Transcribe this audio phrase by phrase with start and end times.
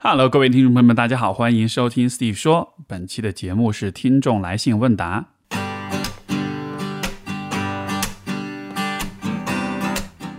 [0.00, 2.74] Hello，各位听众朋友们，大家好，欢迎收听 Steve 说。
[2.86, 5.26] 本期的节目是听众来信问答。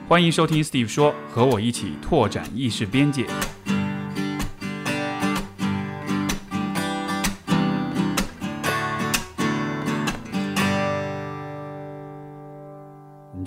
[0.07, 3.25] 欢迎收听 Steve 说，和我一起拓展意识边界。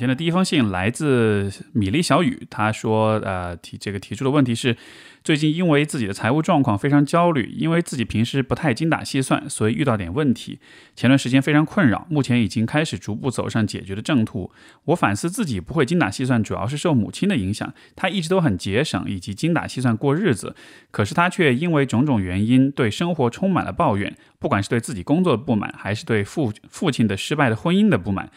[0.02, 4.76] 天的第一封信来自米粒小雨，他说：“呃，提这个提出的问题是。”
[5.24, 10.58] 最近因为自己的财务状况非常焦虑，因为自己平时不太精打细算，所以遇到点问题。
[10.96, 14.50] 前段时间非常困扰，目前已经开始逐步走上解决的正途。
[14.86, 17.72] 我反思自己不会精打细算，主要是受母亲的影响。
[17.94, 20.56] 她一直都很节省以及精打细算过日子，
[20.90, 28.28] 可是她却因为种种原因对生活充满了抱怨，不管是对自己工作的不满，还是对父父亲的失败的婚姻的不满。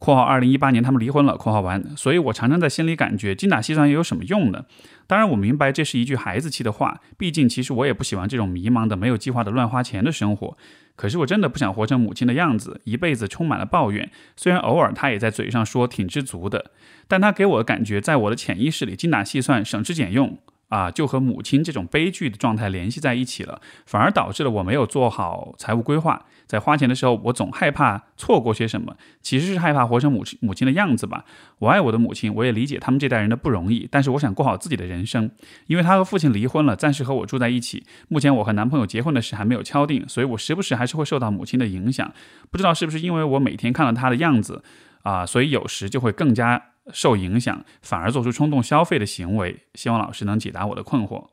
[0.00, 1.36] 括号二零一八年他们离婚了。
[1.36, 4.64] 括号完，所以我常常在心里感觉精打细算又有什么用呢？
[5.06, 7.00] 当然，我明白这是一句孩子气的话。
[7.18, 10.56] 毕竟，其实我也不喜欢这种迷茫的、没有计划的乱花钱的生活。
[10.96, 14.10] 可是，我真的不想活成母亲的样子，一辈子充满了抱怨。
[14.36, 16.70] 虽然偶尔她也在嘴上说挺知足的，
[17.06, 20.38] 但她给我的感觉，在我的潜意识里，精打细算、省吃俭用。
[20.70, 26.24] 啊，就和母亲这种悲剧的状态联系在一起了，反而导致了我没有做好财务规划。
[26.46, 31.24] 在花钱的时候，我总害怕错过些什么，其实是害怕活成母亲母亲的样子吧。
[31.58, 35.30] 我爱我的母亲，我也理解他们这代人的不容易，但是我想过好自己的人生。
[35.66, 37.84] 因为她和父亲离婚了，暂时和我住在一起。
[38.08, 42.12] 目前我和男朋友结婚的事还没有敲定，所以我时不时还是会受到母亲的影响。
[42.50, 44.62] 不知道是不是因为我每天看到她的样子
[45.02, 46.69] 啊，所以有时就会更加。
[46.92, 51.28] 受影响，反而做出冲动消费的行为，希望老师能解答我的困惑。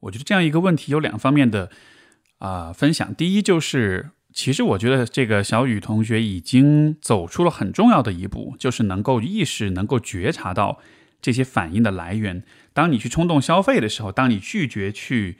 [0.00, 1.70] 我觉得这样一个问题有两方面的
[2.38, 3.14] 啊分享。
[3.14, 10.80] 第一就是，其实我觉得这个小雨同学已经走出了很重要的一步，就是能够意识、能够觉察到
[11.20, 12.42] 这些反应的来源。
[12.72, 15.38] 当你去冲动消费的时候，当你拒绝去。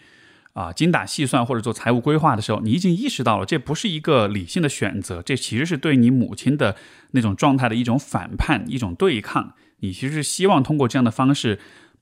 [0.52, 6.76] 啊，精打细算或者做财务规划的时候，你已经意识到了这不是一个理性的选择，这其实是对你母亲的
[7.12, 9.54] 那种状态的一种反叛、一种对抗。
[9.78, 11.60] 你其实是希望通过这样的方式，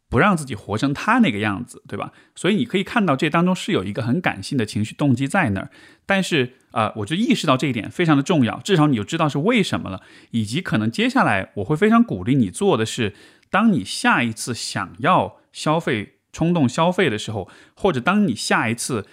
[0.08, 2.12] 不让自己活成他那个样子，对吧？
[2.34, 5.70] 所以你可以看到这当中是有一个很感性的情绪动机在那儿。
[6.06, 10.00] 但是啊，我就意识到这一点非常的重要，至少你就知道是为什么了，
[10.30, 13.14] 以及可能接下来我会非常鼓励你做的是，
[13.50, 16.14] 当你下一次想要消费。
[16.38, 19.04] 冲动消费的时候，或者当你下一次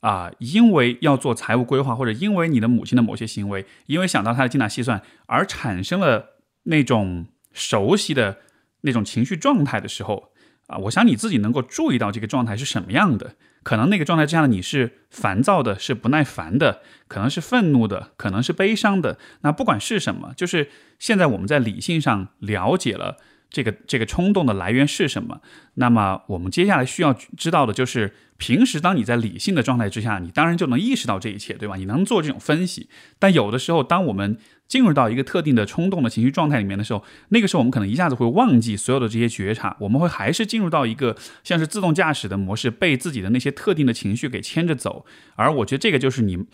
[0.00, 8.38] 啊，因为要做财务规划，或者因为你的母亲的某些行为，因为想到她的精打细算而产生了那种熟悉的
[8.80, 10.32] 那种情绪状态的时候
[10.66, 13.36] 啊，我想你自己能够注意到这个状态是什么样的。
[13.62, 19.18] 可能那个状态之下的你是烦躁的，是不耐烦的，可能是愤怒的，可能是悲伤的。
[19.42, 20.68] 那不管是什么，就是
[20.98, 23.18] 现在我们在理性上了解了。
[23.52, 25.42] 这个这个冲动的来源是什么？
[25.74, 31.76] 那么我们接下来需要知道的就是，平时当你在理性的状态之下，你当然就能意识到这一切，对吧？
[31.76, 32.88] 你能做这种分析。
[33.18, 41.14] 但有的时候，当我们进入到一个特定的冲动的情绪状态里面的时候，那个时候我们可能一下子会忘记所有的这些觉察，我们会还是进入到一个
[41.44, 45.04] 像是自动驾驶的模式，被自己的那些特定的情绪给牵着走。
[45.36, 46.46] 而我觉得这个就是你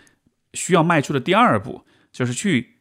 [0.53, 2.79] 需要迈出的第二步，就是去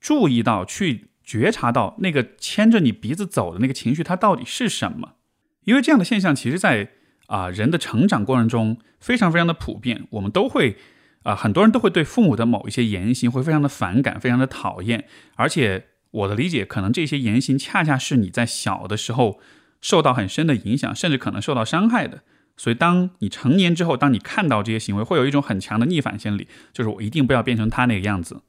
[0.00, 1.07] 注意到去。
[1.28, 5.16] 觉察到那个牵着你鼻子走的那个情绪，它到底是什么？
[5.64, 6.88] 因为这样的现象，其实，在
[7.26, 10.06] 啊人的成长过程中非常非常的普遍。
[10.12, 10.78] 我们都会
[11.24, 15.04] 啊，很多人都会对父母的某一些言行会非常的反感，非常的讨厌。
[15.36, 19.38] 而且我的理解，可能这些言行恰恰是你在小的时候
[19.82, 22.22] 受到很深的影响，甚至可能受到伤害的。
[22.56, 28.40] 所以，当你成年之后，当你看到这些行为，会有一种很强的逆反心理，就是我一定不要变成他那个样子。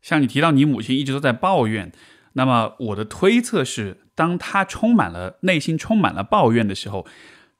[0.00, 1.90] 像你提到你母亲一直都在抱怨。
[2.40, 7.06] 那么我的推测是，当他充满了内心充满了抱怨的时候，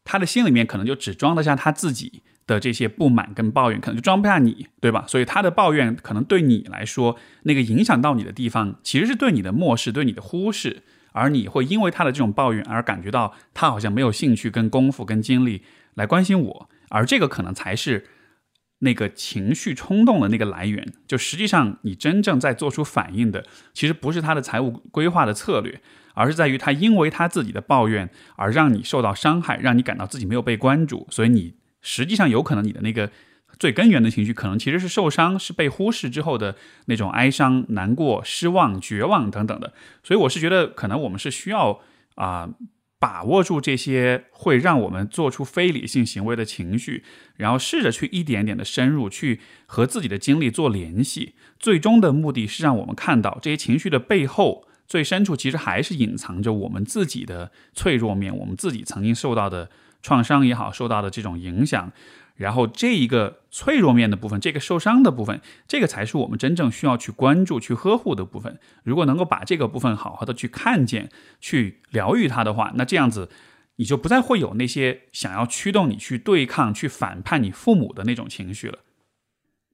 [0.05, 5.05] 他的心里面可能就只装得下他自己的这些不满跟抱怨，可能就装不下你，对吧？
[5.07, 10.83] 所以他的抱怨可能对你来说，那个影响到你的地方，其实是对你的漠视，对你的忽视，
[11.13, 15.61] 而你会因为他的这种抱怨而感觉到他好像没有兴趣、跟功夫、跟精力
[15.93, 18.07] 来关心我，而这个可能才是。
[18.81, 25.81] 那个情绪冲动的那个来源，就实际上你真正在做出反应的，其实不是他的财务规划的策略，
[26.15, 33.11] 而是在于他因为他自己的抱怨而让你受到伤害，让你感到自己没有被关注，所以你实际上有可能你的那个
[33.59, 36.57] 最根源的情绪，可能其实是受伤，是被忽视之后的
[36.87, 39.73] 那种哀伤、难过、失望、绝望等等的。
[40.03, 41.81] 所以我是觉得，可能我们是需要
[42.15, 42.49] 啊。
[43.01, 47.03] 把握住这些会让我们做出非理性行为的情绪，
[47.37, 51.35] 然后试着去一点点的深入，去和自己的经历做联系。
[51.59, 59.71] 最终的目的是让我们看到这些情绪的背后，最深处其实还是隐藏着我们自己的脆弱面，我们自己曾经受到的
[60.03, 61.91] 创伤也好，受到的这种影响。
[62.41, 68.59] 然后这一个脆弱面的部分，这个受伤的部分，这个才是我们真正需要去关注、去呵护的部分。
[68.83, 73.29] 如果能够把这个部分好好的去看见、去疗愈它的话，那这样子
[73.77, 78.79] 你就不再会有那些想要驱动你去对抗、去反叛你父母的那种情绪了。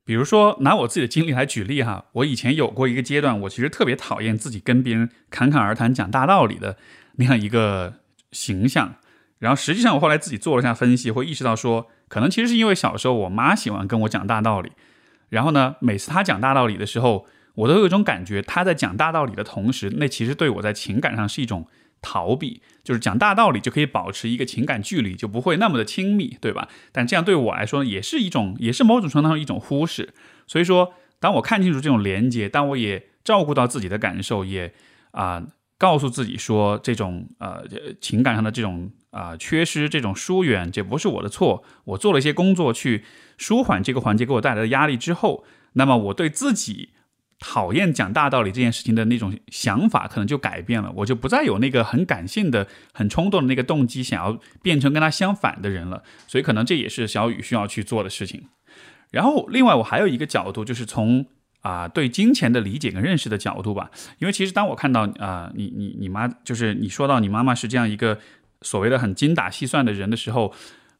[0.05, 6.77] 比如说，拿我自己的经历来举例哈，我以前有过一个阶段，我其实特别讨厌自己跟别人侃侃而谈、讲大道理的
[7.17, 8.01] 那样一个
[8.33, 8.97] 形象。
[9.39, 11.89] 然后实际上，我后来自己做了一下分析，会意识到说。
[12.09, 14.71] 可能其实是因为小时候我妈喜欢跟我讲大道理，
[15.29, 21.67] 然后呢，每次她讲大道理的时候，我都有一种感觉，她在讲大道理的同时，那其实对我在情感上是一种
[22.01, 26.69] 逃避，就是讲大道理就可以保持一个情感距离，就不会那么的亲密，对吧？
[26.93, 30.15] 但这样对我来说也是一种，也是某种程度上一种忽视。
[30.47, 34.73] 所以说，当我看清楚这种连接，当我也照顾到自己的感受，也
[35.11, 35.45] 啊
[35.77, 37.65] 告诉自己说，这种呃
[38.01, 38.93] 情感上的这种。
[39.11, 41.65] 啊，缺失这种疏远，这不是我的错。
[41.85, 43.05] 我做了一些工作去
[43.39, 46.91] 舒缓这个环节给我带来的压力之后，那么我对自己
[47.39, 50.93] 讨厌讲大道理这件事情的那种想法可能就改变了。
[50.97, 56.03] 我就不再有那个很感性的、很冲动的那个动机，想要变成跟他相反的人了。
[56.27, 58.45] 所以可能这也是小雨需要去做的事情。
[59.11, 61.27] 然后，另外我还有一个角度，就是从
[61.61, 63.91] 啊对金钱的理解跟认识的角度吧。
[64.19, 68.19] 因为其实当我看到啊你你你妈，就是你说到你妈妈是这样一个。
[68.63, 70.53] 所谓的很精打细算的人的时候，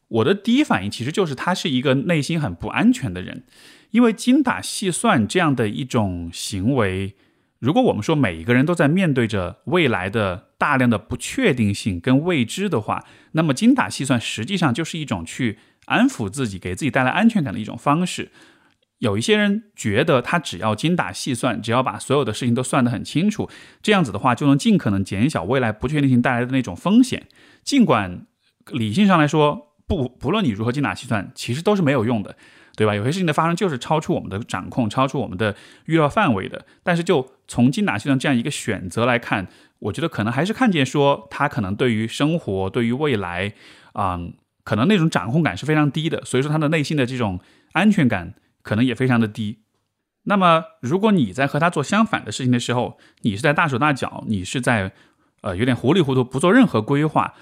[0.07, 3.43] 我的第一反应其实就是他是一个内心很不安全的人，
[3.91, 7.15] 因为精打细算这样的一种行为，
[7.59, 18.31] 如果我们说每一个人都在面对着未来的大量的不确定性跟未知的话，那么精打细算实际上就是一种去安抚自己、给自己带来安全感的一种方式。
[18.99, 23.47] 有一些人觉得他只要精打细算，只要把所有的事情都算得很清楚，
[23.83, 27.27] 这样子的话就能尽可能减小未来不确定性带来的那种风险。
[27.63, 28.25] 尽管
[28.71, 32.35] 理性上来说，不不论你如何精打细算，其实都是没有用的，
[32.75, 32.95] 对吧？
[32.95, 35.55] 有些事情的发生就是超出我们的掌控，超出我们的
[35.85, 36.65] 预料范围的。
[36.81, 39.47] 但是就从精打细算这样一个选择来看，
[39.77, 43.53] 我觉得可能还是看见说他可能对于生活、对于未来，
[43.93, 44.19] 啊，
[44.63, 46.25] 可能那种掌控感是非常低的。
[46.25, 47.39] 所以说他的内心的这种
[47.73, 48.33] 安全感。
[48.67, 49.59] 可能也非常的低。
[50.23, 54.91] 那么，如果你在和他做相反的事情的时候，你是在大手大脚，你是在
[55.41, 57.33] 呃有点糊里糊涂，不做任何规划。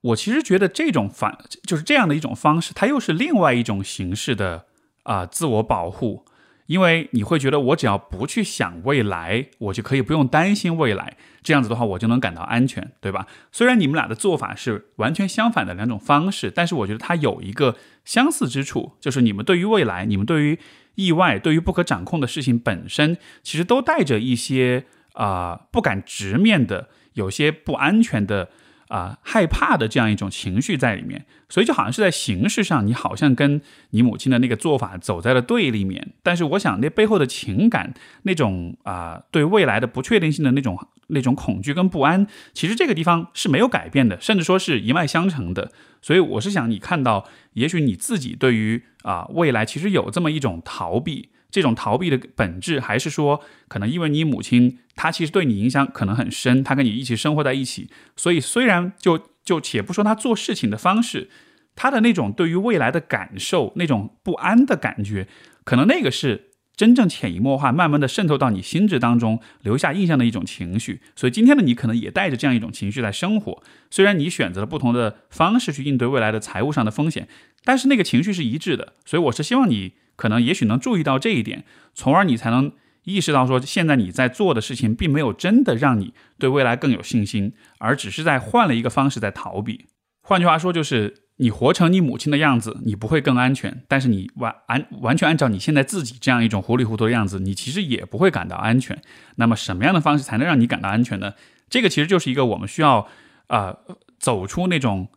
[0.00, 4.64] 我其实觉得这种反就是这样的一种方式，它又是另外一种形式的
[5.02, 6.24] 啊自我保护。
[6.70, 11.16] 因为你会觉得，我只要不去想未来，我就可以不用担心未来。
[11.42, 13.26] 这样子的话，我就能感到安全，对吧？
[13.50, 17.74] 虽然你们俩的做法是完全相反的两种方式，但是我觉得它有一个
[18.04, 20.60] 相似之处，就是你们对于未来，你们对于
[20.94, 24.84] 意外，对于不可掌控的事情本身，其实都带着一些
[25.14, 28.50] 啊不敢直面的，有些不安全的。
[28.90, 33.60] 啊，害怕的这样一种情绪在里面，所以就好像是在形式上，你好像跟
[33.90, 36.12] 你母亲的那个做法走在了对立面。
[36.24, 37.94] 但是我想，那背后的情感，
[38.24, 40.76] 那种啊对未来的不确定性的那种
[41.06, 45.70] 那种恐惧跟不安，其实这个地方是没有改变的，甚至说是一脉相承的。
[46.02, 51.28] 所以我是想你看到，也许你自己对于啊未来其实有这么一种逃避。
[51.50, 61.28] 这种逃避的本质，还是说，可能因为你母亲她其实对你影响可能很深，她跟你一起生活在一起，所以虽然就就且不说她做事情的方式，
[61.74, 65.26] 她的那种对于未来的感受，那种不安的感觉，
[65.64, 71.00] 可能那个是真正潜移默化、慢慢的渗透到你心智当中，留下印象的一种情绪。
[71.16, 77.28] 所以今天的你可能也带着这样一种情绪在生活，虽然你选择了不同的方式去应对未来的财务上的风险，
[77.64, 78.94] 但是那个情绪是一致的。
[79.04, 79.94] 所以我是希望你。
[80.20, 82.70] 可能也许能注意到这一点，从而你才能
[83.04, 89.86] 意识到说，现在你在做的事情并没有真的让你对未来更有信心，而只是在换了一个方式在逃避。
[90.20, 99.00] 换句话说，就是你活成你母亲的样子，你不会更安全；但是你完完完全按照你现在自己这样一种糊里糊涂的样子，你其实也不会感到安全。
[99.36, 101.32] 那么什么样的方式才能让你感到安全呢？
[101.70, 103.08] 这个其实就是一个我们需要
[103.46, 103.74] 啊
[104.18, 105.08] 走出那种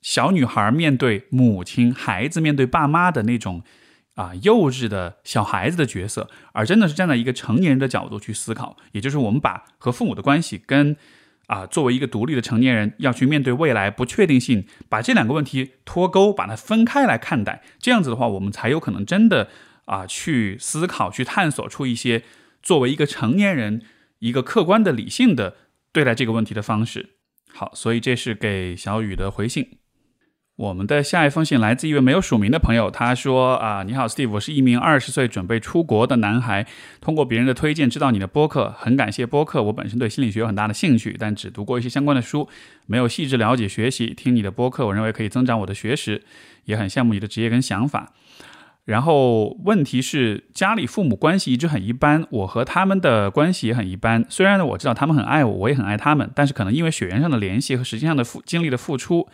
[0.00, 3.64] 小女孩面对母亲、孩子面对爸妈的那种。
[4.14, 10.96] 啊，幼稚的小孩子的角色，而真的是站在一个成年人的角度去思考，也就是我们把和父母的关系跟
[11.46, 19.48] 啊作为一个独立的成年人要去面对未来不确定性，把这两个问题脱钩，把它分开来看待，这样子的话，我们才有可能真的
[19.86, 22.22] 啊去思考、去探索出一些
[22.62, 23.82] 作为一个成年人
[24.20, 25.56] 一个客观的、理性的
[25.92, 27.16] 对待这个问题的方式。
[27.52, 29.78] 好，所以这是给小雨的回信。
[30.56, 36.64] 我们的下一封信来自一位没有署名的朋友，他说：“啊，你好，Steve，我是一名二十岁准备出国的男孩，
[37.00, 39.60] 通过别人的推荐知道你的播客，很感谢播客。
[39.64, 42.48] 我本身对心理学有很大的兴趣，但只读过一些相关的书，
[42.86, 44.14] 没有细致了解学习。
[44.14, 46.22] 听你的播客，我认为可以增长我的学识，
[46.66, 48.12] 也很羡慕你的职业跟想法。
[48.84, 54.24] 然后问题是家里父母关系一直很一般，我和他们的关系也很一般。
[54.28, 59.26] 虽然呢我知道他们很爱我，我也很爱他们，但是可能因为血缘上的联系和时间上的付精力的付出。”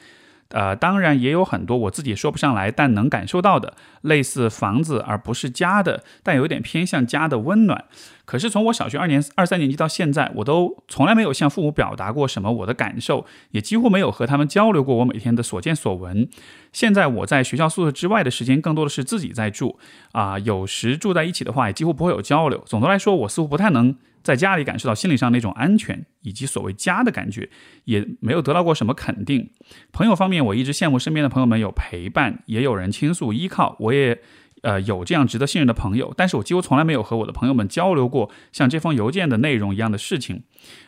[0.50, 7.84] 呃，当然也有很多我自己说不上来，但能感受到的，类似房子而不是家的，但有点偏向家的温暖。
[8.24, 16.28] 可是从我小学二年、二三年级到现在，我都从来没有向父母表达过什么我的感受，也几乎没有和他们交流过我每天的所见所闻。
[16.72, 19.78] 现在我在学校宿舍之外的时间，更多的是自己在住
[20.12, 22.62] 啊，有时住在一起的话，也几乎不会有交流。
[22.66, 23.96] 总的来说，我似乎不太能。
[24.22, 27.48] 在家里感受到心理上那种安全，以及所谓家的感觉，
[27.84, 29.50] 也没有得到过什么肯定。
[29.92, 33.76] 朋友方面，我一直羡慕身边的朋友们有陪伴，也有人倾诉依靠。
[33.80, 34.20] 我也。
[34.62, 40.42] 呃，有这样值得信任的朋友，但是我几乎从来没有和我的朋友们交流过像这封邮件的内容一样的事情。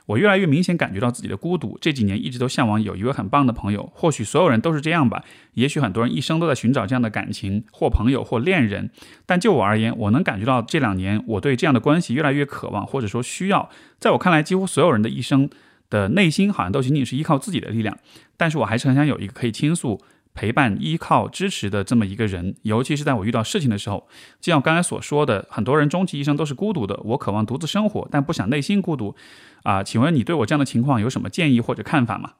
[0.06, 1.78] 我越来越明显感觉到自己的孤独。
[1.80, 5.24] 这几年一直都向往有一位很棒的朋友，或许所有人都是这样吧。
[5.54, 8.90] 也许很多人一生都在寻找这样的感情，或朋友，或恋人。
[9.24, 13.70] 但就我而言，我能感觉到这两年我对这样的关系越来越渴望，或者说需要。
[13.98, 15.48] 在我看来，几乎所有人的一生
[15.88, 17.96] 的内心好像都仅仅是依靠自己的力量，
[18.36, 20.02] 但是我还是很想有一个可以倾诉。
[20.34, 24.08] 陪伴、依靠、支持的这么一个人，尤其是在我遇到事情的时候，
[24.40, 26.98] 就像刚才所说的，很多人终其一生都是孤独的。
[27.04, 29.14] 我渴望独自生活，但不想内心孤独。
[29.62, 32.32] 啊，请问你对我这样的情况有什么建议或者看法吗？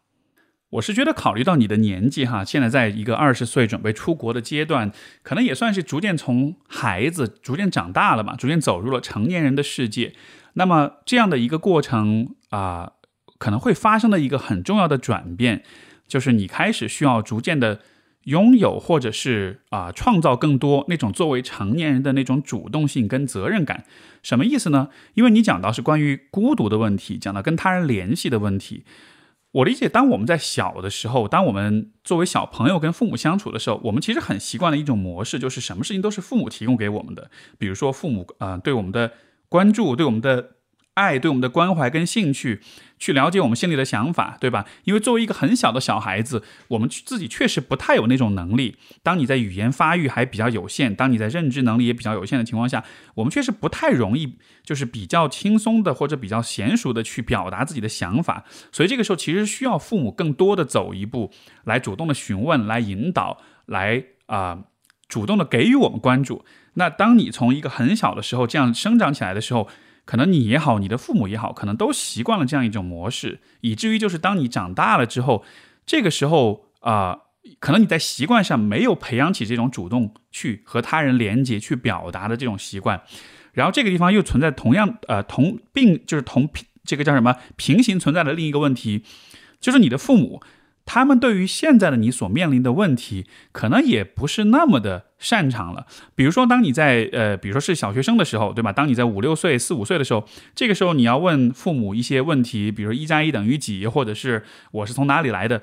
[0.71, 4.91] 我是觉得，考虑到你的年纪，哈，现在在一个二十岁准备出国的阶段，
[5.23, 10.15] 可能也算是逐渐从孩子逐渐长大了嘛，逐渐走入了成年人的世界。
[10.55, 12.93] 那么这样的一个过程啊，
[13.39, 15.63] 可能会发生的一个很重要的转变。
[16.13, 17.81] 就是你开始需要逐渐的
[18.25, 23.87] 拥有，或者是啊创造更多那种作为成年人的那种主动性跟责任感，
[24.23, 24.91] 什么意思呢？
[25.15, 28.85] 因为你讲到是关于孤独的问题，讲到跟他人联系的问题。
[29.53, 37.31] 我理解，当我们在小的时候，当我们作为小朋友跟父母相处的时候，我们其实很习惯的一种模式，就是什么事情都是父母提供给我们的。
[37.57, 39.13] 比如说父母啊对我们的
[39.49, 40.57] 关注，对我们的。
[40.95, 42.61] 爱对我们的关怀跟兴趣，
[42.99, 44.67] 去了解我们心里的想法，对吧？
[44.85, 48.77] 因为作为一个很小的小孩子，我们自己确实不太有那种能力。
[49.03, 52.85] 当你在语言发育还比较有限，当你在认知能力也比较有限的情况下，
[53.15, 58.45] 我们确实不太容易，就是比较轻松的或者比较娴熟的去表达自己的想法。
[58.71, 61.33] 所以这个时候其实需要父母更多的走一步，
[61.65, 64.65] 来主动的询问，来引导，来啊，
[65.09, 66.45] 主动的给予我们关注。
[66.75, 69.69] 那当你从一个很小的时候这样生长起来的时候，
[70.05, 75.45] 可能你也好，你的父母也好，可能都习惯了这样一种模式，以至于就是当你长大了之后，
[75.87, 77.19] 这个时候啊，
[77.61, 83.03] 可能你在习惯上没有培养起这种主动去和他人连接、去表达的这种习惯，
[83.53, 86.49] 然后这个地方又存在同样呃同并就是同
[86.85, 89.05] 这个叫什么平行存在的另一个问题，
[89.61, 90.43] 就是你的父母。
[90.85, 95.87] 他们对于现在的你所面临的问题，可能也不是那么的擅长了。
[96.15, 98.73] 比如说，当你在呃，比如说是小学生的时候，对吧？
[98.73, 105.63] 当你在五六岁、四五岁的时候，这个时候你要问父母一些问题，比如一加一等于几，或者是我是从哪里来的，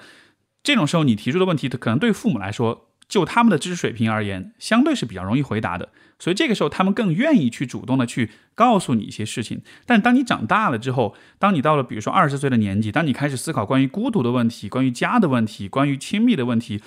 [0.63, 2.88] 这种时候你提出的问题，可能对父母来说。
[3.10, 5.89] 就他们的知识水平而言，相对是比较容易回答的，
[6.20, 9.63] 所以这个时候他们更愿意去主动的去告诉你一些事情。
[9.88, 16.84] 但当你长大了之后，当你到了比如说二十岁的年纪，当你开始思考关于孤独的问题、关于家的问题、关于亲密的问题，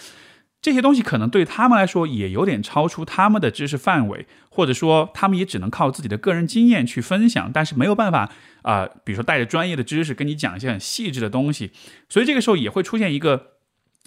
[0.60, 8.30] 这些东西可能对他们来说也有点超出他们的知识范围，或者说他们也只能靠自己的个人经验去分享，但是没有办法
[8.62, 11.72] 啊，比如说带着专业的知识跟你讲一些很细致的东西，
[12.08, 13.51] 所以这个时候也会出现一个。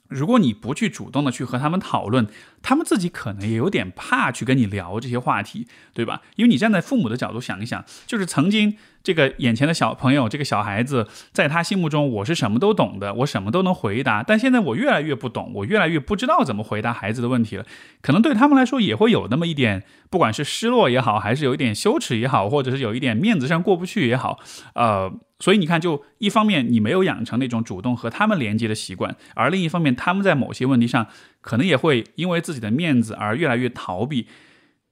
[0.07, 2.27] 如果你不去主动的去和他们讨论，
[2.61, 6.21] 他们自己可能也有点怕去跟你聊这些话题，对吧？
[6.35, 8.77] 因为你站在父母的角度想一想，就是曾经。
[9.05, 14.23] 这个眼前的小朋友，这个小孩子，在他心目中，我是什么都懂的，我什么都能回答。
[14.23, 17.63] 但现在我越来越不懂，我越来越不知道怎么回答孩子的问题了。
[18.01, 24.39] 可能对他们来说，也会有那么一点，不管是失落也好，还是有一点羞耻也好，或者是有一点面子上过不去也好，
[24.73, 31.05] 呃，所以你看，就一方面你没有养成那种主动和他们连接的习惯，而另一方面，他们在某些问题上，
[31.41, 34.27] 可能也会因为自己的面子而越来越逃避。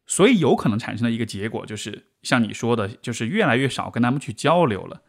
[0.05, 5.01] 所以有可能产生的一个结果就是，像你说的，就是越来越少跟他们去交流了。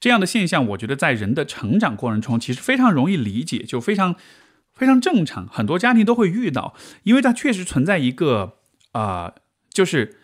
[0.00, 4.16] 这样的现象，我觉得在人的成长过程中，其实非常容易理解，就非常
[4.72, 8.56] 非常正常，很多家庭都会遇到，因为它确实存在一个
[8.92, 9.34] 啊，
[9.68, 10.16] 就是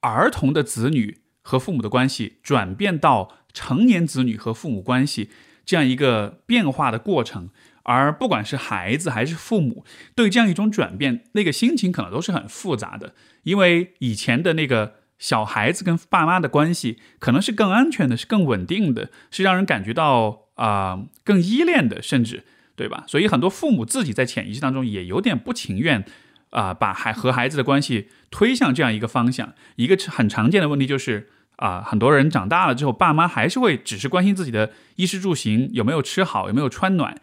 [0.00, 5.30] 儿童的子女和父母的关系转变到成年子女和父母关系
[5.64, 7.48] 这样一个变化的过程。
[7.82, 22.44] 而不管是孩子还是父母，对这样一种转变，那个心情可能都是很复杂的，因为以前的那个小孩子跟爸妈的关系可能是更安全的，是更稳定的，是让人感觉到啊更依恋的，甚至
[22.76, 23.04] 对吧？
[23.06, 26.04] 所以很多父母自己在潜意识当中也有点不情愿
[26.50, 29.54] 啊，把孩和孩子的关系推向这样一个方向。
[29.76, 31.28] 一个很常见的问题就是。
[31.58, 37.20] 啊，很多人长大了之后，爸妈还是会只是关心自己的衣食住行有没有吃好，有没有穿暖。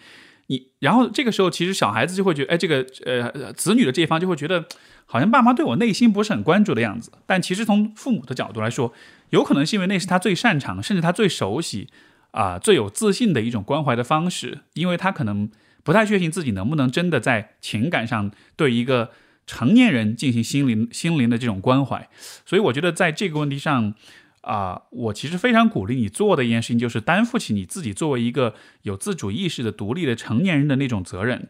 [0.47, 4.65] 你然后这个时候，其实小孩子就会觉得，哎，这个呃子女的这一方就会觉得，
[5.05, 7.11] 好像爸妈对我内心不是很关注的样子。
[7.25, 8.93] 但其实从父母的角度来说，
[9.31, 11.89] 有可能是因为那是他最擅长，甚至他最熟悉
[12.31, 15.49] 啊最有自信的一种关怀的方式，因为他可能
[15.83, 19.09] 不太确信自己能不能真的在情感上对一个
[19.47, 22.07] 成年人进行心灵心灵的这种关怀。
[22.45, 23.95] 所以我觉得在这个问题上。
[24.45, 31.49] 啊，我其实非常鼓励你做的一件事情，就是担负起你自己作为一个有自主意识的独立的成年人的那种责任。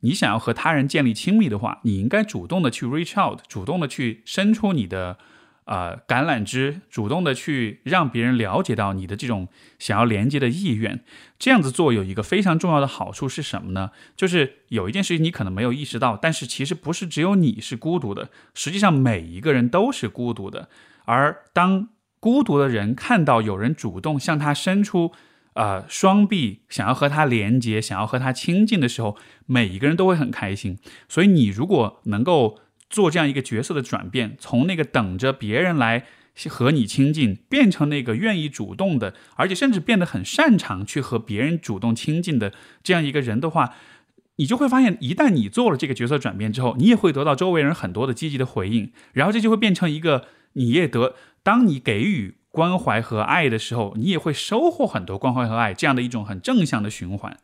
[0.00, 5.18] 你想要和他人建立亲密的话，你应该主动的去 reach out，主动的去伸出你的
[5.64, 9.48] 呃橄榄枝，主动的去让别人了解到你的这种
[9.80, 11.02] 想要连接的意愿。
[11.40, 13.90] 这样子做有一个非常重要的好处是什么呢？
[14.16, 20.68] 就是有一件事情你可能没有意识到，但是其实不是只有你是孤独的，实际上每一个人都是孤独的。
[21.06, 21.88] 而当
[22.26, 25.12] 孤独的人看到有人主动向他伸出，
[25.52, 29.16] 呃，双臂，想要和他连接，想要和他亲近的时候，
[29.46, 30.76] 每一个人都会很开心。
[31.08, 32.58] 所以，你如果能够
[32.90, 36.04] 做这样一个角色的转变，从那个等着别人来
[36.48, 42.52] 和你亲近，变成那个愿意主动的，而且甚至变得很擅长去和别人主动亲近的
[42.82, 43.76] 这样一个人的话，
[44.34, 50.26] 你就会发现，一旦你做了这个角色转变之后，你也会得到周围人很多的积极的回应，然后这就会变成一个
[50.56, 51.14] 你也得。
[51.42, 57.38] 当你给予关怀和爱的时候，你也会收获很多关怀和爱，这样的一种很正向的循环。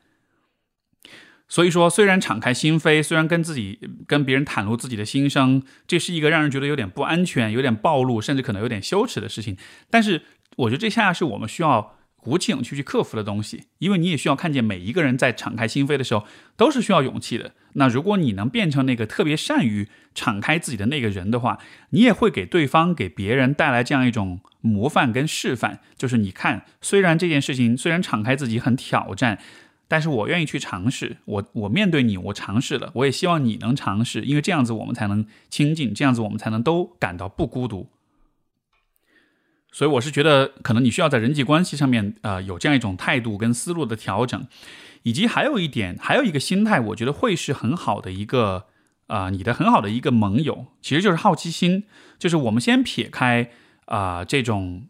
[1.48, 9.56] 所以说，虽然敞开心扉，虽然跟自己、跟别人袒露自己的心声，这是一个让人觉得有点不安全、有点暴露，甚至可能有点羞耻的事情，
[9.88, 10.22] 但是
[10.56, 11.96] 我觉得这恰恰是我们需要。
[12.22, 16.24] 鼓起勇气去克服的东西，因为你也需要看见每一个人在敞开心扉的时候
[16.56, 17.52] 都是需要勇气的。
[17.72, 21.58] 那如果你能变成那个特别善于敞开自己的那个人的话，
[21.90, 25.80] 你也会给对方、给别人带来这样一种模范跟示范。
[25.96, 29.40] 就是你看，虽然这件事情虽然敞开自己很挑战，
[29.88, 31.16] 但是我愿意去尝试。
[31.24, 37.88] 我我面对你，我尝试了，我也希望你能尝试，因为这样子我们才能亲近，这样子我们才能都感到不孤独。
[39.72, 44.46] 所以我是觉得，可能你需要在人际关系上面，呃，有这样一种态度跟思路的调整，
[45.02, 48.66] 以及还有一点，还有一个心态，我觉得会是很好的一个，
[49.06, 51.84] 啊，你的很好的一个盟友，其实就是好奇心，
[52.18, 53.50] 就是我们先撇开
[53.86, 54.86] 啊这种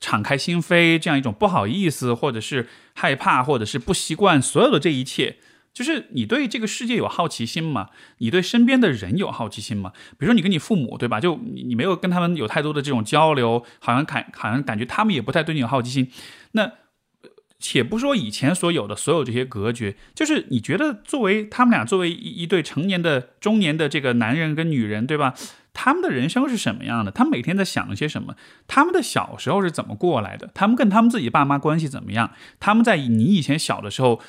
[0.00, 5.36] 敞开心扉这样一种不好意思，或者是害怕，或者是不习惯，所有的这一切。
[5.72, 7.88] 就是你对这个世界有好奇心吗？
[8.18, 9.92] 你对身边的人有好奇心吗？
[10.18, 11.18] 比如说你跟你父母，对吧？
[11.18, 16.10] 就你没有跟他们有太多的这种交流，好像感好像感觉他们也不太对你有好奇心。
[16.52, 16.70] 那
[17.58, 25.32] 且不说以前所有的所有这些隔绝，就是你觉得作为他们俩作为一一对成年的中年的这个男人跟女人，对吧？
[25.72, 27.10] 他们的人生是什么样的？
[27.10, 28.36] 他们每天在想些什么？
[28.66, 30.50] 他们的小时候是怎么过来的？
[30.52, 32.32] 他们跟他们自己爸妈关系怎么样？
[32.60, 34.20] 他们在你以前小的时候。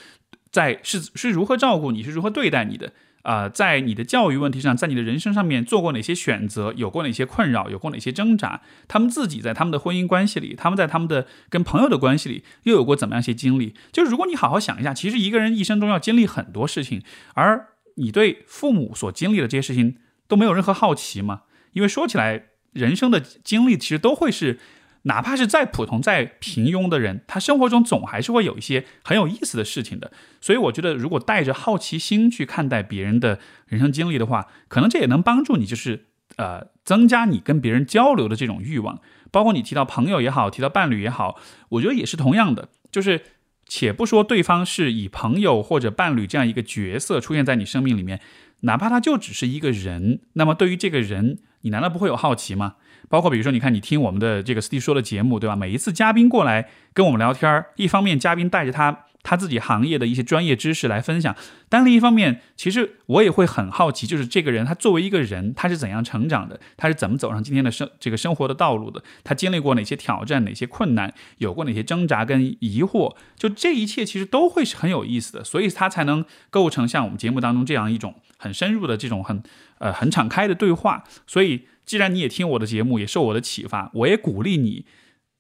[0.54, 3.50] 在是是如何照顾你，是如何对待你的啊？
[3.50, 6.72] 在你的教育问题上，在你的人生上面做过哪些选择？
[6.78, 7.72] 有过哪些困扰？
[7.72, 8.62] 有过哪些挣扎？
[8.88, 13.74] 他们自己在他们的婚姻关系里，他们在他们的跟朋友的关系里，又有过怎么样一些经历？
[13.92, 17.02] 就是如果你好好想一下，其实一个人一生中要经历很多事情，
[17.34, 21.42] 而你对父母所经历的这些事情都没有任何好奇吗？
[21.72, 24.60] 因为说起来，人生的经历其实都会是。
[25.04, 30.12] 哪怕是再普通、再平庸的人，他生活中总还是会有一些很有意思的事情的。
[30.40, 36.06] 所以，我觉得如果带着好奇心去看待别人的人生经历的话，可能这也能帮助你，就是
[36.38, 39.00] 呃，增加你跟别人交流的这种欲望。
[39.30, 41.40] 包括你提到朋友也好，提到伴侣也好，
[41.70, 42.70] 我觉得也是同样的。
[42.92, 43.22] 就是
[43.68, 48.22] 且不说对方是以朋友或者伴侣这样一个角色出现在你生命里面，
[48.62, 52.76] 哪怕他就只是一个人，那么对于这个人，你难道不会有好奇吗？
[53.10, 55.56] 包括比如说，你看你听我们的这个斯蒂说的节目，对吧？
[55.56, 61.34] 每一次嘉宾过来跟我们聊天，一方面嘉宾带着他他自己行业的一些专业知识来分享，
[61.70, 66.60] 但另一方面，其实我也会很好奇，就是这个人他作为一个人，他是怎样成长的？
[66.76, 69.02] 他是怎么走上今天的生这个生活的道路的？
[69.24, 71.14] 他经历过哪些挑战、哪些困难？
[71.38, 73.16] 有过哪些挣扎跟疑惑？
[73.38, 79.42] 就这一切其实都会是很有意思的，所以他才能构成像我们节目当中这样一种很深入的这种很
[79.78, 81.68] 呃很敞开的对话，所以。
[81.86, 84.86] 既然你也听我的节目，也受我的启发，我也鼓励你，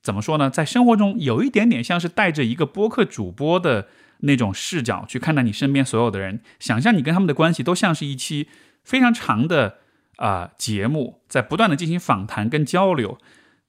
[0.01, 0.49] 怎么说呢？
[0.49, 3.87] 在生活中有一点点像是带着一个播客主播的
[4.19, 8.47] 那种视角去看待你身边所有的人，想象你跟他们的关系都像是一期
[8.83, 9.77] 非常长的
[10.17, 13.17] 啊节目，在不断的进行访谈跟交流。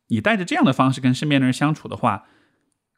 [0.09, 2.25] 你带着这样的方式跟身边的人相处的话，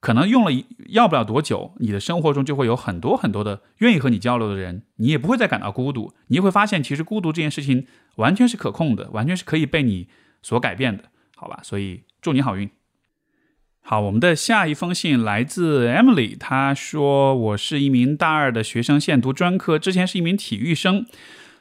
[0.00, 0.50] 可能用了
[0.88, 6.12] 要不了多久，你的生活中就会有很多很多的愿意和你交流的人，你也不会再感到孤独。
[6.28, 10.08] 你会发现，其实孤独这件事情完全是可控的，完全是可以被你
[10.42, 11.04] 所改变的，
[11.34, 11.60] 好吧？
[11.62, 12.70] 所以祝你好运。
[13.80, 21.06] 好，我们的下一封信来自 Emily，她说：“我是一名大二的学生，现读专科，之前是一名体育生，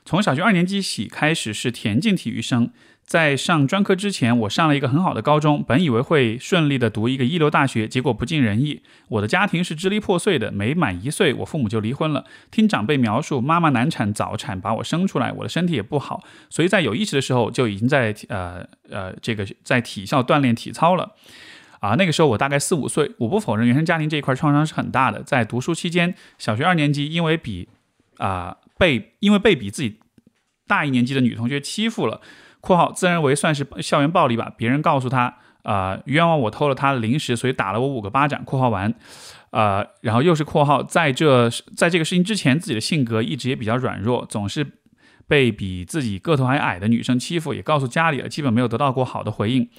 [0.03, 2.71] 从小学二年级起开始是田径体育生。”
[3.05, 8.81] 在上专科之前，我上了一个很好的高中，本以为会顺利的读一个一流大学，结果不尽人意。
[9.09, 12.25] 我的家庭是支离破碎的，没满一岁，我父母就离婚了。
[12.49, 21.13] 听长辈描述，妈妈难产早产把我生出来，我的身体也不好，所以在有意识的时候就已经在呃呃这个在体校锻炼体操了。
[21.81, 23.11] 啊，那个时候我大概四五岁。
[23.19, 25.21] 我不否认原生家庭这一块创伤是很大的。
[25.21, 27.69] 在读书期间，小学二年级因为比
[28.17, 29.99] 啊被因为被比自己
[30.65, 32.21] 大一年级的女同学欺负了。
[32.65, 38.43] 括号自认为算是校园暴力吧，别人告诉他，啊冤枉我偷了他的零食，所以打了我五个巴掌。
[38.43, 38.91] 括号完，
[39.51, 41.47] 呃，然后又是括号，在这
[41.77, 44.65] 在这个事情之前，自己的性格一直也比较软弱，总是
[45.27, 49.69] 被比自己个头还矮的女生欺负，也告诉家里了，基本没有得到过好的回应。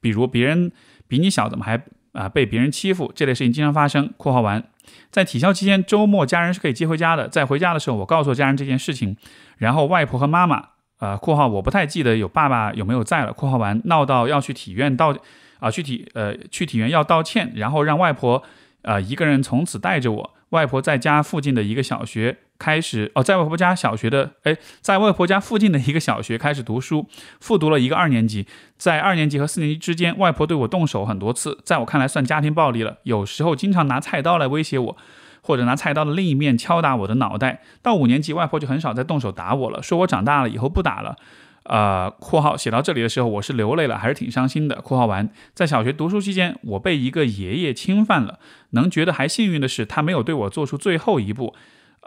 [0.00, 0.72] 比如别人
[1.06, 3.12] 比你小，怎么还啊被别人欺负？
[3.14, 4.10] 这类事情经常发生。
[4.16, 4.64] 括号完，
[5.10, 7.28] 在体校期间，周末家人是可以接回家的。
[7.28, 9.14] 在回家的时候，我告诉家人这件事情，
[9.58, 10.68] 然后外婆和妈妈。
[11.00, 13.32] 呃，括号我不太记得有爸爸有没有在了。
[13.32, 15.14] 括号完闹到要去体院道，
[15.58, 18.42] 啊，去体呃去体院要道歉，然后让外婆
[18.82, 20.34] 呃一个人从此带着我。
[20.50, 27.06] 外婆在家附近的一个小学开始哦，在外婆家小学的哎，在外婆家附近的一个小学开始读书，
[27.40, 28.46] 复读了一个二年级。
[28.76, 32.98] 在二年级和四年级之间，外婆对我动手很多次，在我看来算家庭暴力了。
[33.04, 34.96] 有时候经常拿菜刀来威胁我。
[35.42, 37.62] 或者拿菜刀的另一面敲打我的脑袋。
[37.82, 41.16] 到五年级，外婆就很少再动手打我了，说我长大了以后不打了。
[41.64, 44.80] 呃，括号写到这里的时候，我是流泪了，还是挺伤心的。
[44.80, 48.38] 括号完，在小学读书期间，我被一个爷爷侵犯了。
[48.70, 51.54] 能觉得还幸运的是，他没有对我做出最后一步，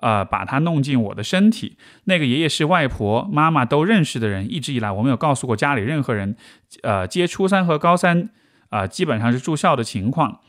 [0.01, 1.77] 呃，把他弄进我的身体。
[2.05, 6.35] 那个爷爷是外婆、妈妈都认识的人，一直以来我没有告诉过家里任何人。
[6.81, 8.29] 呃，接初三和高三，
[8.69, 10.39] 啊，基本上是住校的情况。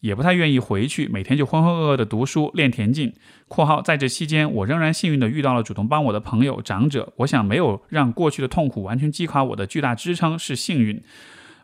[0.00, 3.12] 也不太愿意回去，每天就浑浑噩噩的读书练田径。
[3.48, 7.12] （括号在这期间，我仍然幸运的遇到了主动帮我的朋友长者。
[7.18, 11.02] 我想没有让过去的痛苦完全击垮我的巨大支撑是幸运。）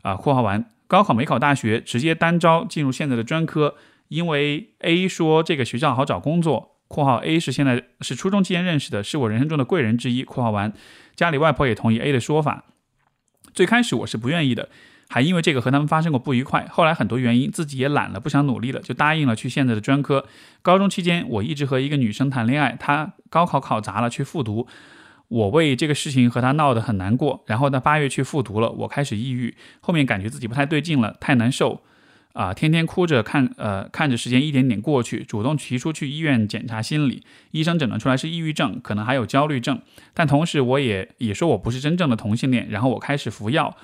[0.03, 3.75] 啊，括号完，高考没考大学，直接单招进入现在的专科，
[4.09, 6.77] 因为 A 说这个学校好找工作。
[6.89, 10.23] （括号 A 是现在是初中期间认识的，是我人生中的贵人之一。
[10.25, 10.73] ）（括号完，
[11.15, 12.67] 家里外婆也同意 A 的说法。
[13.55, 14.69] 最开始我是不愿意的。
[15.09, 20.27] 还因为这个和他们发生过不愉快，后来很多原因自己也懒了，不想努力了，就答应了去现在的专科。
[20.63, 24.67] 高中期间，我一直和一个女生谈恋爱，她高考考砸了去复读，
[25.29, 27.45] 我为这个事情和她闹得很难过。
[27.47, 31.83] 然后呢，八月去复读了，我开始抑郁，后面感觉自己不太对劲了，太难受，
[32.33, 39.81] 啊，天天哭着看，呃，看着时间一点点过去，主动提出去医院检查心理，医生诊断出来是抑郁症，可能还有焦虑症，
[40.13, 43.77] 但同时我也也说我不是真正的同性恋，然后我开始服药。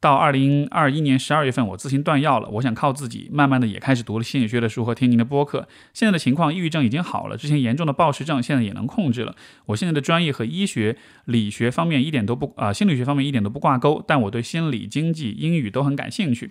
[0.00, 2.48] 到二零二一年十二月份，我自行断药了。
[2.48, 5.68] 我想靠自己，慢慢的也开始读了心理学的书和听您的播客。
[5.92, 9.36] 现在的情况，抑郁症已经好了，之前严重的暴食症现在也能控制了。
[9.66, 16.50] 我现在的专业和医学、理学方面一点都不啊，心理学方面一点都不挂钩，但我对心理、经济、英语都很感兴趣。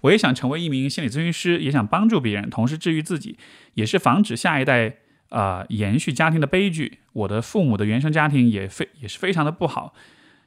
[0.00, 3.36] 我也想成为一名心理咨询师，也想帮助别人，同时治愈自己，
[3.74, 4.94] 也是防止下一代
[5.28, 6.98] 啊延续家庭的悲剧。
[7.12, 9.94] 我的父母的原生家庭也非也是非常的不好。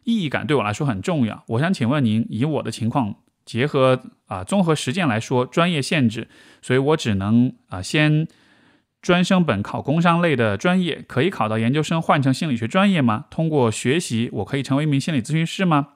[0.04, 1.44] 意义感对我来说很重要。
[1.48, 6.28] 我想请问您，以我的情况，结合啊综合实践来说，专业限制，
[6.62, 8.28] 所以我只能啊先
[9.02, 13.26] 专升本考工商类的专业，可以考到研究生换成心理学专业吗？
[13.30, 15.90] 通过学习，我可以成为一名心理咨询师吗？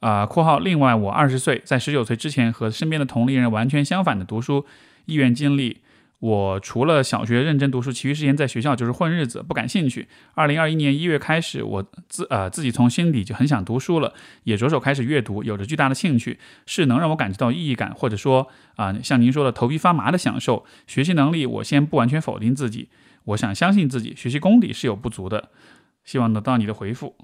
[0.00, 4.66] 啊（括号另外我二十岁，在十九岁之前和身边的同龄人完全相反的读书
[5.06, 5.78] 意愿经历）。
[6.24, 10.08] 我除了小学认真读书，其余时间在学校就是混日子，不感兴趣。
[10.32, 20.64] 二零二一年一月开始，我自呃自己从心底就很想读书了，也着手开始阅读，有着巨大的兴趣，是能让我感觉到意义感，或者说啊像您说的头皮发麻的享受。
[20.86, 22.88] 学习能力，我先不完全否定自己，
[23.24, 25.50] 我想相信自己，学习功底是有不足的，
[26.06, 27.16] 希望得到你的回复。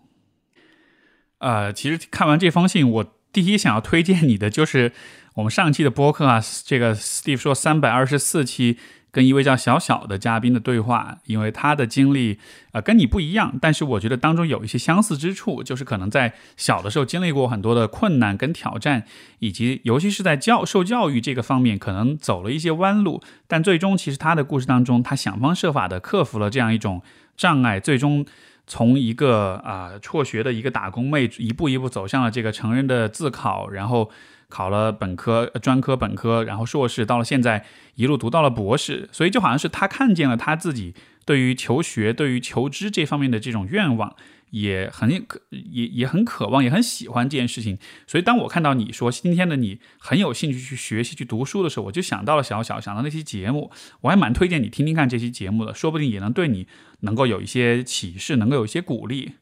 [1.38, 4.92] 呃，其实看完这封信，我第一想要推荐你的就是。
[5.40, 8.76] 我们上期的播客啊，这个 Steve 说三百二十四期
[9.10, 12.38] 跟一位叫小小的嘉宾的对话，因为他的经历
[12.72, 19.06] 啊跟你不一样，但是我觉得当中有一些相似之处，就是可能在小的时候经历过很多的困难跟挑战，
[19.38, 27.00] 以及尤其是在教受教育这个方面，可能走了一些弯路，但最终其实他的故事当中，他想方设法的克服了这样一种
[27.34, 28.26] 障碍，最终
[28.70, 34.10] 从一个啊辍学的一个打工妹，一步一步走向了这个成人的自考，然后。
[34.50, 40.92] 考了本科、专科、本科，然后硕士，到了现在一路读到了博士，所以就好像是他看见了他自己
[41.24, 44.12] 对于求学、对于求知这方面的这种愿望，
[44.50, 47.78] 也很渴，也也很渴望，也很喜欢这件事情。
[48.08, 56.66] 所以当我看到你说今天的你很有兴趣去学习、去读书的时候，我就想到了小小，想到那期节目，我还蛮推荐你听听看这期节目的，说不定也能对你
[57.00, 59.32] 能够有一些启示，能够有一些鼓励。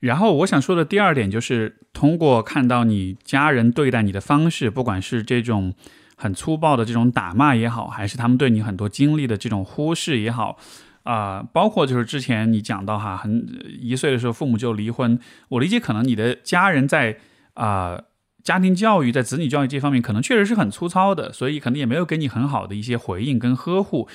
[0.00, 5.74] 然后我想说的第二点就是，通过看到你家人对待你的方式，不管是这种
[6.16, 10.58] 很粗暴的这种打骂也好，还是他们对你很多经历的这种忽视也好，
[11.04, 13.46] 啊，包括就是之前你讲到哈，很
[13.80, 15.18] 一岁的时候父母就离婚，
[15.50, 17.18] 我理解可能你的家人在
[17.54, 18.02] 啊
[18.42, 24.08] 家庭教育在子女教育这方面可能确实是很粗糙的，所以可能也没有给你很好的一些回应跟呵护，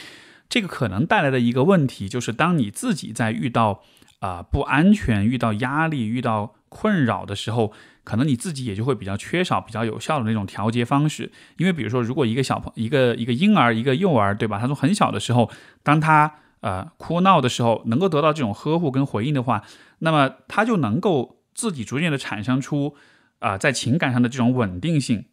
[0.50, 3.84] 这个可能带来的一个问题就是，当你自己在遇到。
[4.20, 7.72] 啊，不安全，遇到压力、遇到困扰的时候，
[8.04, 11.32] 可能你自己也就会比较缺少比较有效的那种调节方式。
[11.58, 14.58] 因为比如说，如果一个小朋一个一个婴儿、一个幼儿，对吧？
[14.58, 15.52] 他从很小的时候，
[15.84, 19.64] 当他呃哭闹的时候，能够得到这种呵护跟回应的话，
[20.00, 22.96] 那么他就能够自己逐渐的产生出
[23.38, 25.26] 啊在情感上的这种稳定性。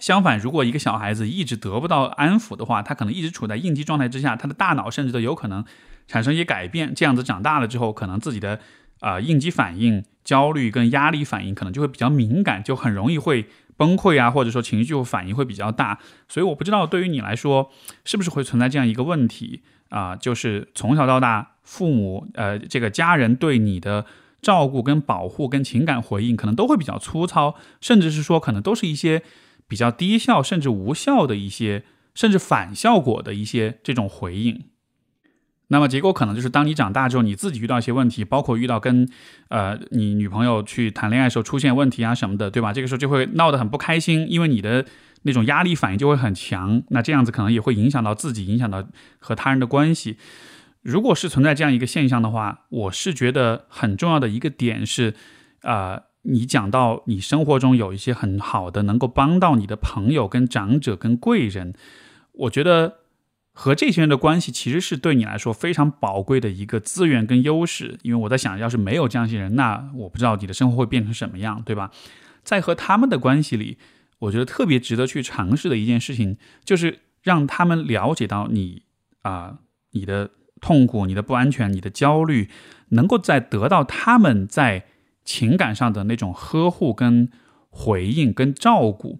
[0.00, 5.64] 相反，如果一个小孩子一直得不到安抚的话，他可能一直处在应激状态之下，他的大脑甚至都有可能。
[6.08, 8.60] 产生一些改变，这样子长大了之后，可能自己的
[9.00, 15.98] 啊应激反应、焦虑跟压力反应可能就会比较敏感，就很容易会崩溃啊，或者说情绪就反应会比较大。
[16.28, 17.72] 所以我不知道对于你来说，
[18.04, 20.14] 是不是会存在这样一个问题啊？
[20.14, 24.06] 就是从小到大，父母呃这个家人对你的
[24.40, 29.22] 照顾跟保护跟情感回应，可能都会比较粗糙，甚至是说可能都是一些
[29.68, 34.64] 比较低效甚至无效的一些，甚至反效果的一些这种回应。
[35.68, 39.08] 那么结果可能就是，当你长大之后，你自己遇到一些问题，包括遇到跟，
[39.48, 42.72] 呃，你女朋友去谈恋爱的时候出现问题啊什么的，对吧？
[42.72, 44.86] 这个时候就会闹得很不开心，因为你的
[45.22, 46.84] 那种压力反应就会很强。
[46.90, 48.86] 那这样子可能也会影响到自己，影响到
[49.18, 50.18] 和他人的关系。
[50.82, 55.14] 如果是存在这样一个现象的话，我是觉得很重要的一个点是，
[55.62, 61.74] 啊，你讲到你生活中有一些很好的能够帮到你的朋友、跟长者、跟贵人，
[62.32, 62.98] 我觉得。
[63.58, 71.90] 和这些人的关系其实是对你来说非常宝贵的一个资源跟优势，因为我在想，要是没有这样些人，那我不知道你的生活会变成什么样，对吧？
[72.44, 73.78] 在和他们的关系里，
[74.18, 76.36] 我觉得特别值得去尝试的一件事情，
[76.66, 78.82] 就是让他们了解到你
[79.22, 79.60] 啊，
[79.92, 82.50] 你的痛苦、你的不安全、你的焦虑，
[82.90, 84.84] 能够在得到他们在
[85.26, 87.28] 情感上的那种呵护、跟
[87.68, 89.18] 回应、跟照顾。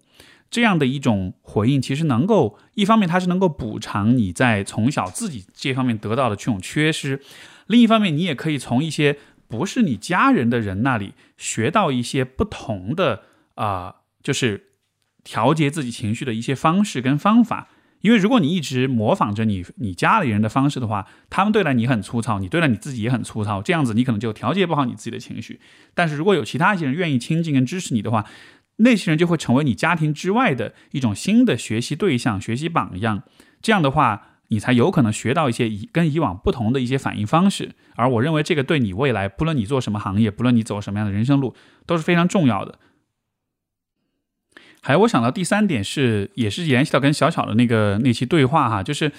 [0.49, 7.21] 这样的一种回应，其实能够一方面它是能够补偿你在从小自己这方面得到的这种缺失，
[7.67, 9.17] 另一方面你也可以从一些
[9.49, 13.23] 不是你家人的人那里学到一些不同的
[13.55, 14.67] 啊，就是
[15.25, 17.67] 调节自己情绪的一些方式跟方法。
[18.01, 25.59] 因为如果你一直模仿着你你家里人的方式的话，他们对待你很粗糙，你对待你自己也很粗糙，这样子你可能就调节不好你自己的情绪。
[25.93, 28.25] 但是如果有其他一些人愿意亲近跟支持你的话，
[28.77, 33.23] 那些人就会成为你家庭之外的一种新的学习对象、学习榜样。
[33.61, 37.71] 这样的话，你才有可能学到一些以跟以往不同的一些反应方式。
[37.95, 41.55] 而我认为，这个对你未来，不论你做什么行业，不论你走什么样的人生路，
[41.87, 42.77] 都是非常重要的。
[44.81, 49.11] 还有，我想到第三点是，也是联系到跟小小的那个那期对话哈，就是。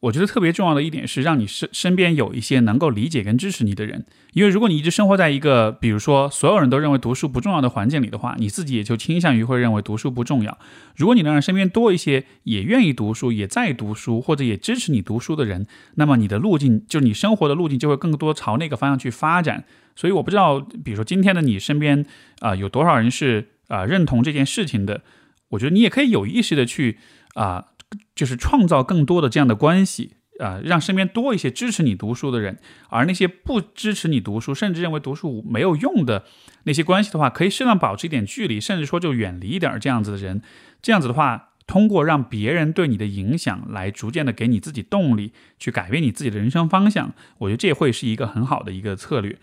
[0.00, 4.06] 我觉得特别重要的一点是，让你身身边有一些能够理解跟支持你的人。
[4.32, 10.56] 因为如果你一直生活在一个，比如说所有人都认为读书不重要的环境里的话，你自己也就倾向于会认为读书不重要。
[10.94, 15.66] 如果你能让身边多一些也愿意读书、也在读书或者也支持你读书的人，
[15.96, 19.64] 那么你的路径，就是你生活的路径，就会更多朝那个方向去发展。
[19.96, 22.06] 所以我不知道，比如说今天的你身边
[22.38, 25.02] 啊，有多少人是啊认同这件事情的？
[25.50, 26.98] 我觉得你也可以有意识的去
[27.34, 27.68] 啊。
[28.14, 32.58] 就是创造更多的这样的关系，啊，让身边多一些支持你读书的人，
[32.90, 36.24] 而那些不支持你读书，甚至认为读书没有用的
[36.64, 40.42] 那些关系的话，可以适当保持一点距离，甚至说就远离一点这样子的人。
[40.82, 47.14] 这样子的话，通过让别人对你的影响，来逐渐的给你自己动力，去改变你自己的人生方向。
[47.38, 49.38] 我觉得这会是一个很好的一个策略。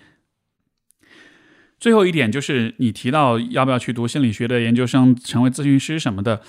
[1.80, 6.42] 最后一点就是你提到要不要去读心理学的研究生，成为咨询师什么的。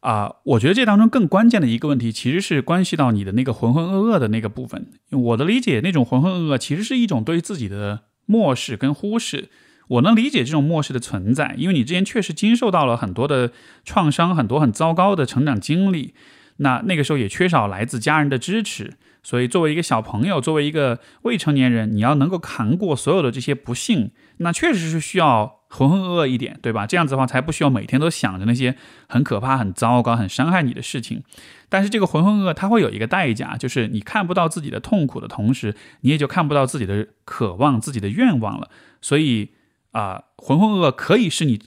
[0.00, 4.88] 啊，我觉得这当中更关键的一个问题，其实是关系到你的那个浑浑噩噩的那个部分。
[5.10, 9.48] 我的理解，那种浑浑噩噩，其实是一种对自己的漠视跟忽视。
[9.86, 13.52] 我能理解这种漠视的存在，因为你之前确实经受到了很多的
[13.84, 16.14] 创伤，很多很糟糕的成长经历。
[16.56, 25.58] 那那个时候也缺少来自家人的支持，所以作为一个小朋友，作为一个未成年人，你要能够扛过所有的这些不幸，那确实是需要。
[25.74, 26.86] 浑浑噩噩一点，对吧？
[26.86, 28.76] 这样子的话，才不需要每天都想着那些
[29.08, 31.22] 很可怕、很糟糕、很伤害你的事情。
[31.70, 38.68] 但是这个浑浑噩噩，它会有一个代价，就是你看不到自己的痛苦的同时，你也就看不到自己的渴望、自己的愿望了。
[39.00, 39.52] 所以
[39.92, 41.58] 啊，浑浑噩噩可以是你。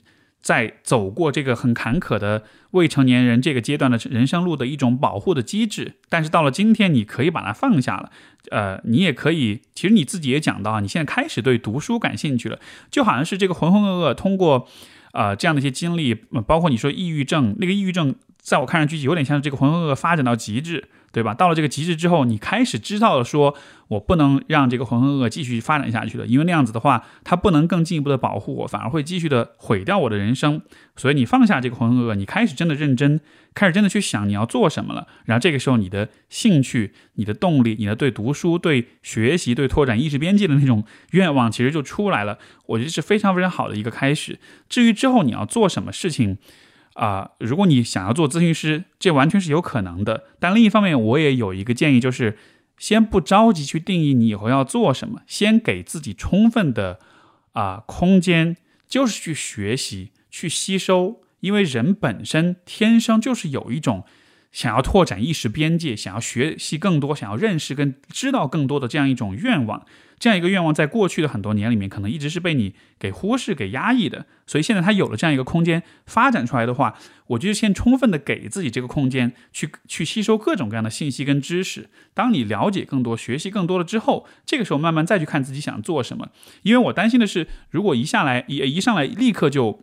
[0.46, 8.12] 在走过这个很坎坷的未成年人这个阶段的人生路的一种保护的机制，但是到了今天，你可以把它放下了。
[8.52, 12.60] 呃，你也可以，其实你自己也讲到，你现在开始对读书感兴趣了，
[12.92, 14.68] 就好像是这个浑浑噩噩通过，
[15.14, 16.14] 呃，这样的一些经历，
[16.46, 20.88] 包括你说抑郁症，那个抑郁症，在我看上去有点像是这个浑浑噩噩发展到极致。
[21.12, 21.32] 对吧？
[21.34, 23.54] 到了这个极致之后，你开始知道了，说
[23.88, 30.60] 我不能让这个浑浑噩噩继续发展下去了，因为那样子的话，它不能更进一步的保护我，反而会继续的毁掉我的人生。
[30.96, 33.20] 所以你放下这个浑浑噩噩，你开始真的认真，
[33.54, 35.06] 开始真的去想你要做什么了。
[35.24, 42.38] 然后这个时候，你的兴趣、你的动力、你的对读书、对学习、对拓展意识边界的那种愿望，其实就出来了。
[42.66, 44.38] 我觉得是非常非常好的一个开始。
[44.68, 46.38] 至于之后你要做什么事情，
[46.96, 50.24] 啊，如果你想要做咨询师，这完全是有可能的。
[50.40, 52.38] 但另一方面，我也有一个建议，就是
[52.78, 56.98] 先不着急去定义你以后要做什么，先给自己充分的
[57.52, 58.56] 啊空间，
[58.88, 61.20] 就是去学习、去吸收。
[61.40, 64.04] 因为人本身天生就是有一种
[64.56, 69.84] 想要拓展意识边界、想要学习更多、想要认识跟知道更多的这样一种愿望。
[70.18, 74.24] 这样一个愿望，在过去的很多年里面，可能一直是被你给忽视、给压抑的。
[74.46, 81.90] 所以现在他有了这样一个空间发展出来的话，我觉得先充分的给自己这个空间，去去吸收各种各样的信息跟知识。
[82.14, 86.30] 当你了解更多、学习更多了之后，这个时候慢慢再去看自己想做什么。
[86.62, 89.82] 因为我担心的是，如果一下来一一上来立刻就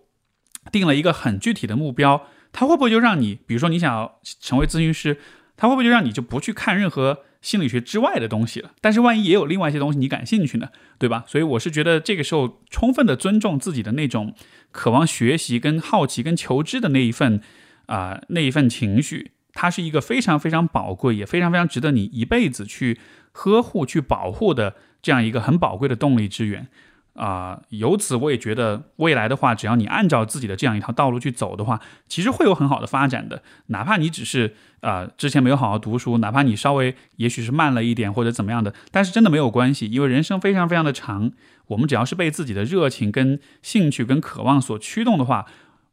[0.71, 5.19] 定了一个很具体的目标，他会不会就让你，比如说你想要成为咨询师，
[5.57, 7.25] 他会不会就让你就不去看任何？
[7.43, 11.25] 心理学之外的东西了，但是万一也有另外一些东西你感兴趣呢，对吧？
[11.27, 14.33] 所以我是觉得这个时候充分的尊重自己的那种
[14.71, 17.41] 渴望学习、跟好奇、跟求知的那一份
[17.87, 22.97] 啊那一份情绪，它是一个非常非常宝贵，也非常非常值得你一辈子去
[23.33, 26.69] 呵护、去保护的这样一个很宝贵的动力之源。
[27.13, 33.43] 啊，由此我也觉得未来的话，只要你按照自己的这样一条道路去走的话，其实会有很好的发展的。
[33.67, 41.31] 哪怕你只是啊之前没有好好读书，哪怕你稍微也许是慢了一点或者怎么样的，但是真的没有关系，因为人生非常非常的长。
[41.67, 45.45] 我们只要是被自己的热情、跟兴趣、跟渴望所驱动的话，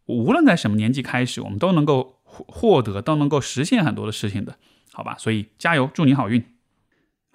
[0.07, 4.57] 无论在什么年纪开始，我们都能够获获得，都能够实现很多的事情的，
[4.93, 5.15] 好吧？
[5.19, 6.45] 所以加油，祝你好运。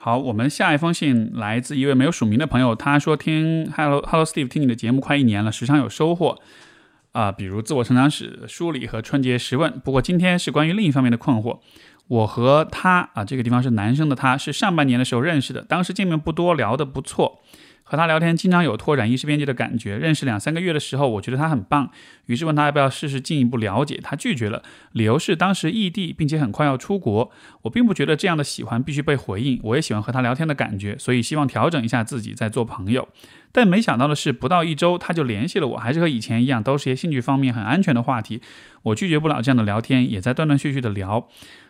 [0.05, 6.37] 好，我们下一封信来自一位没有署名的朋友，他说听 Hello Hello Steve 听你的节目快一年了，时常有收获
[7.13, 9.79] 啊，比如自我成长史梳理和春节十问。
[9.83, 11.57] 不过今天是关于另一方面的困惑。
[12.07, 17.41] 我和他啊，这个地方是男生的，他是上半年的时候认识的，当时见面不多，聊得不错。
[17.87, 19.95] 和他聊天，经常有拓展意识边界的感觉。
[19.95, 21.91] 认识两三个月的时候，我觉得他很棒，
[22.25, 23.99] 于是问他要不要试试进一步了解。
[24.01, 27.31] 他拒绝了，理由是当时异地，并且很快要出国。
[27.61, 33.07] 我并不觉得这样的喜欢必须被回应，我也喜欢和他聊天的感觉，所以希望调整一下自己再做朋友。
[33.51, 38.41] 但没想到的是，不到一周他就联系了我，还是和以前一样，都是些兴趣方面很安全的话题。
[38.81, 41.27] 我拒绝不了这样的聊天，也在断断续续的聊。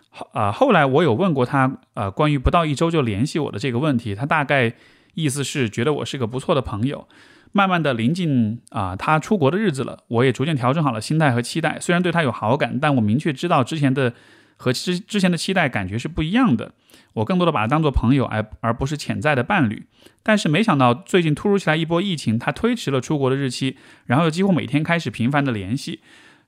[0.09, 4.73] 后啊，后来我有问过他，呃，关于不到一周就联系我的这个问题，他大概。
[5.15, 7.07] 意思是觉得我是个不错的朋友，
[7.51, 11.79] 慢慢的临近啊他出国的日子了，我也逐渐调整好了心态和期待。
[11.79, 14.13] 虽然对他有好感，但我明确知道之前的
[14.57, 16.73] 和之之前的期待感觉是不一样的。
[17.13, 19.87] 我更多的把他当做朋友，而而不是潜在的伴侣。
[20.21, 26.01] 但是没想到最近突如其来一波疫情，他推迟了出国的日期，然后又几乎每天开始频繁的联系。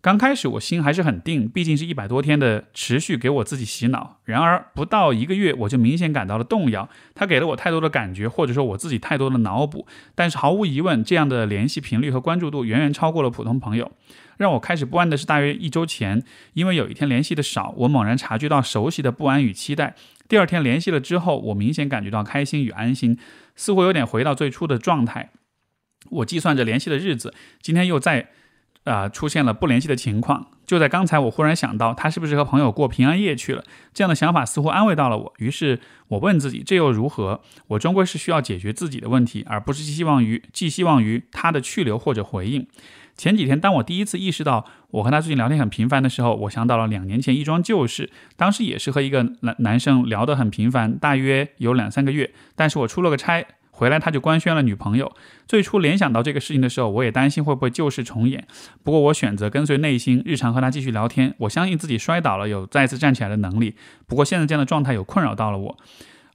[0.07, 4.21] 刚开始我心还是很定，毕竟是一百多天的持续给我自己洗脑。
[4.23, 6.87] 然而不到一个月，我就明显感到了动摇。
[7.13, 9.85] 他给了我太多的感觉，或者说我自己太多的脑补。
[10.15, 13.91] 但是毫无疑问，这样的联系频率和关注度远远超过了普通朋友。
[14.37, 19.93] 让我开始不安的是，大约一周前，因为有一天联系的少，我猛然察觉到熟悉的不安与期待。
[20.29, 23.19] 第二天联系了之后，我明显感觉到开心与安心，
[23.57, 25.31] 似乎有点回到最初的状态。
[26.11, 28.29] 我计算着联系的日子，今天又在。
[28.87, 30.47] 啊，出现了不联系的情况。
[30.65, 33.63] 就在刚才，我忽然想到，他是不是和朋友过平安夜去了？
[33.93, 35.33] 这样的想法似乎安慰到了我。
[35.37, 37.41] 于是，我问自己，这又如何？
[37.67, 42.67] 我终归是需要解决自己的问题，而不是寄希望于寄希望于他的去留或者回应。
[43.15, 48.11] 前几天，当我第一次意识到我和他最近聊天很频繁的时候，我想到了两年前一桩旧事。
[48.35, 52.31] 当时也是和一个男男生聊得很频繁，大约有两三个月。
[52.55, 53.43] 但是我出了个差
[53.77, 55.13] 回来，他就官宣了女朋友。
[55.47, 58.47] 最初联想到这个事情的时候，我也担心会不会旧事重演。
[58.83, 61.35] 不过我选择跟随内心，日常和他继续聊天。
[61.37, 63.75] 我相信自己摔倒了有再次站起来的能力。
[64.07, 65.77] 不过现在这样的状态有困扰到了我。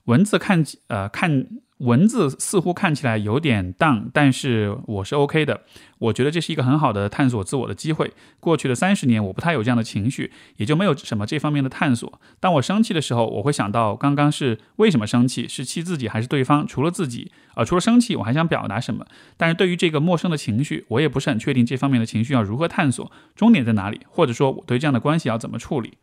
[0.05, 1.47] 文字看，呃，看。
[1.83, 5.61] 文字似乎看起来有点荡，但是我是 OK 的。
[5.99, 8.13] 我觉得这是一个很好的探索自我的机会。
[8.39, 12.21] 过去的三十年，我不太有这样的情绪，也就没有什么这方面的探索。
[12.39, 16.65] 当我生气的时候，我会想到刚刚是为什么生气，是气自己还是对方？
[16.65, 19.05] 除了自己，呃，除了生气，我还想表达什么？
[19.35, 25.97] 但是对于这个陌生的情绪，我也不是很确定这方面的情绪要如何探索，终点在哪里，或者说我对这样的关系要怎么处理？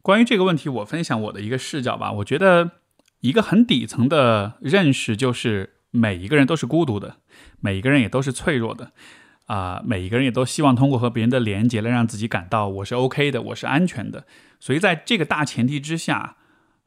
[0.00, 2.10] 关于这个问题，我分享我的一个视角吧。
[2.12, 2.70] 我觉得。
[3.24, 7.16] 一个很底层的认识就是，每一个人都是孤独的，
[7.58, 8.92] 每一个人也都是脆弱的，
[9.46, 14.26] 啊，每一个人也都希望通过和别人的连接来让自己感到我是 OK 的，我是安全的。
[14.60, 16.36] 所以在这个大前提之下，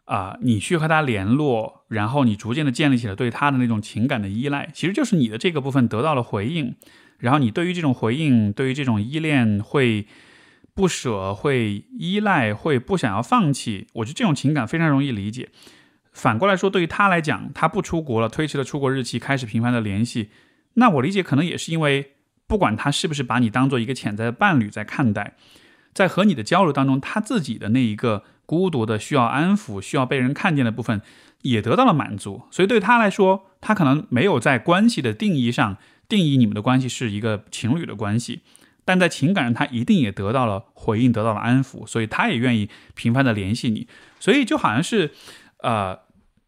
[0.06, 6.76] 啊，你去和他联络，然后你逐渐的建立起了对他的那种情感的依赖，其实就是你的这个部分得到了回应，
[7.18, 10.06] 然后你对于这种回应，对于这种依恋会
[10.76, 13.88] 不舍，会依赖，会不想要放弃。
[13.94, 15.50] 我觉得这种情感非常容易理解。
[16.18, 20.32] 反过来说，对于他来讲，他不出国了，推迟了出国日期，开始频繁的联系。
[20.74, 22.13] 那我理解，可能也是因为，
[22.47, 25.36] 不管他是不是把你当做一个潜在的伴侣在看待，
[25.93, 31.01] 在和你的交流当中，他自己的那一个孤独的、需要安抚、需要被人看见的部分，
[31.43, 32.41] 也得到了满足。
[32.49, 35.78] 所以对他来说，他可能没有在关系的定义上
[36.09, 38.41] 定义你们的关系是一个情侣的关系，
[38.84, 43.88] 但在情感上，他一定也得到了回应，得到了安抚，所以他也愿意频繁的联系你。
[44.20, 45.11] 所以就好像是，
[45.61, 46.07] 呃。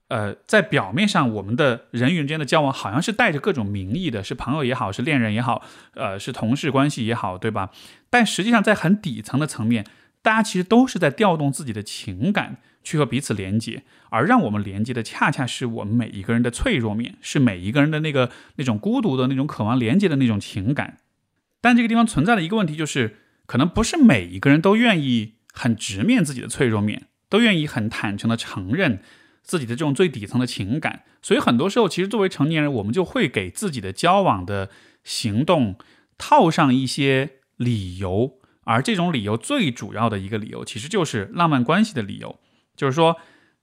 [0.10, 7.70] 呃，在表面上，我们的人与人之间的交往好像是带着各种名义的，是朋友也好，是恋人也好，呃，是同事关系也好，对吧？
[8.10, 9.86] 但实际上，在很底层的层面，
[10.24, 20.98] 大家其实都是在调动自己的情感去和彼此连接，而让我们连接的，恰恰是我们每一个人的脆弱面，是每一个人的那个那种孤独的那种渴望连接的那种情感。
[21.62, 29.02] 但这个地方存在的一个问题就是，可能不是每一个人都愿意很直面自己的脆弱面，都愿意很坦诚的承认。
[29.44, 34.70] 自己的这种最底层的情感，所以很多时候，其实作为成年人，我们就会给自己的交往的
[35.04, 35.76] 行动
[36.18, 42.40] 套上一些理由，而这种理由最主要的一个理由，其实就是浪漫关系的理由。
[42.76, 43.18] 就是说，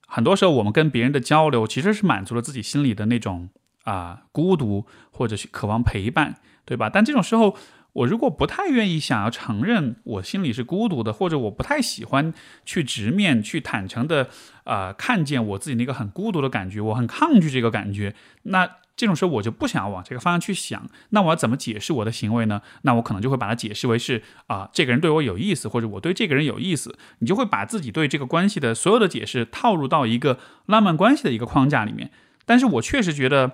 [0.05, 3.49] 很多时候我们跟别人的交流，其实是满足了自己心里的那种
[3.83, 6.89] 啊孤独，或者是渴望陪伴，对吧？
[6.89, 7.57] 但这种时候。
[7.97, 12.31] 我如果不太愿意想要承认我心里是孤独的，或者我不太喜欢
[12.63, 14.29] 去直面、去坦诚的，
[14.65, 20.87] 呃，看见我自己那个很孤独的感觉，我很抗拒这个感觉，那这种时候我就不想要往这个方向去想。
[21.09, 22.61] 那我要怎么解释我的行为呢？
[22.83, 26.95] 那我可能就会把它解释为是啊，这个人对我有意思，或者我对这个人有意思。
[27.17, 30.37] 你就会把自己对这个关系的所有的解释套入到一个
[30.67, 32.11] 浪漫关系的一个框架里面。
[32.45, 33.53] 但是我确实觉得，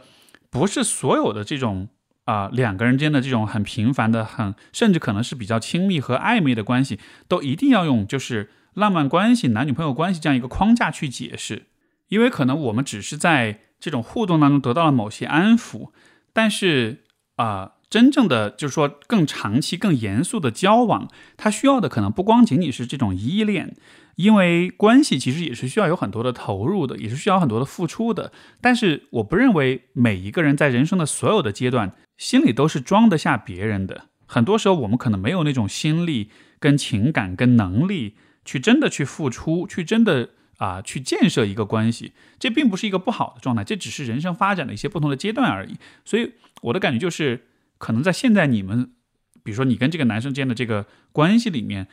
[0.50, 1.88] 不是所有的这种。
[2.26, 11.68] 啊，两个人间的这种很平凡的、很甚至可能是比较亲密和暧昧的关系，都一定要用就是浪漫关系、男女朋友关系这样一个框架去解释，
[12.08, 15.90] 因为可能我们只是在这种互动当中得到了某些安抚，
[16.32, 17.04] 但是
[17.36, 23.76] 啊，真正的就是说更长期、更严肃的交往，它需要的可能不光仅仅是这种依恋。
[24.16, 28.32] 因为关系其实也是需要有很多的投入的，也是需要很多的付出的。
[28.62, 34.09] 但是我不认为每一个人在人生的所有的阶段，心里都是装得下别人的。
[34.26, 42.14] 很多时候我们可能没有那种心力、跟情感、跟能力，去真的去付出，去真的啊去建设一个关系。
[42.39, 45.76] 这并不是一个不好的状态，这只是人生发展的一些不同的阶段而已。
[46.05, 47.47] 所以我的感觉就是，
[47.78, 48.91] 可能在现在你们，
[49.43, 51.88] 比如说你跟这个男生间的这个关系里面。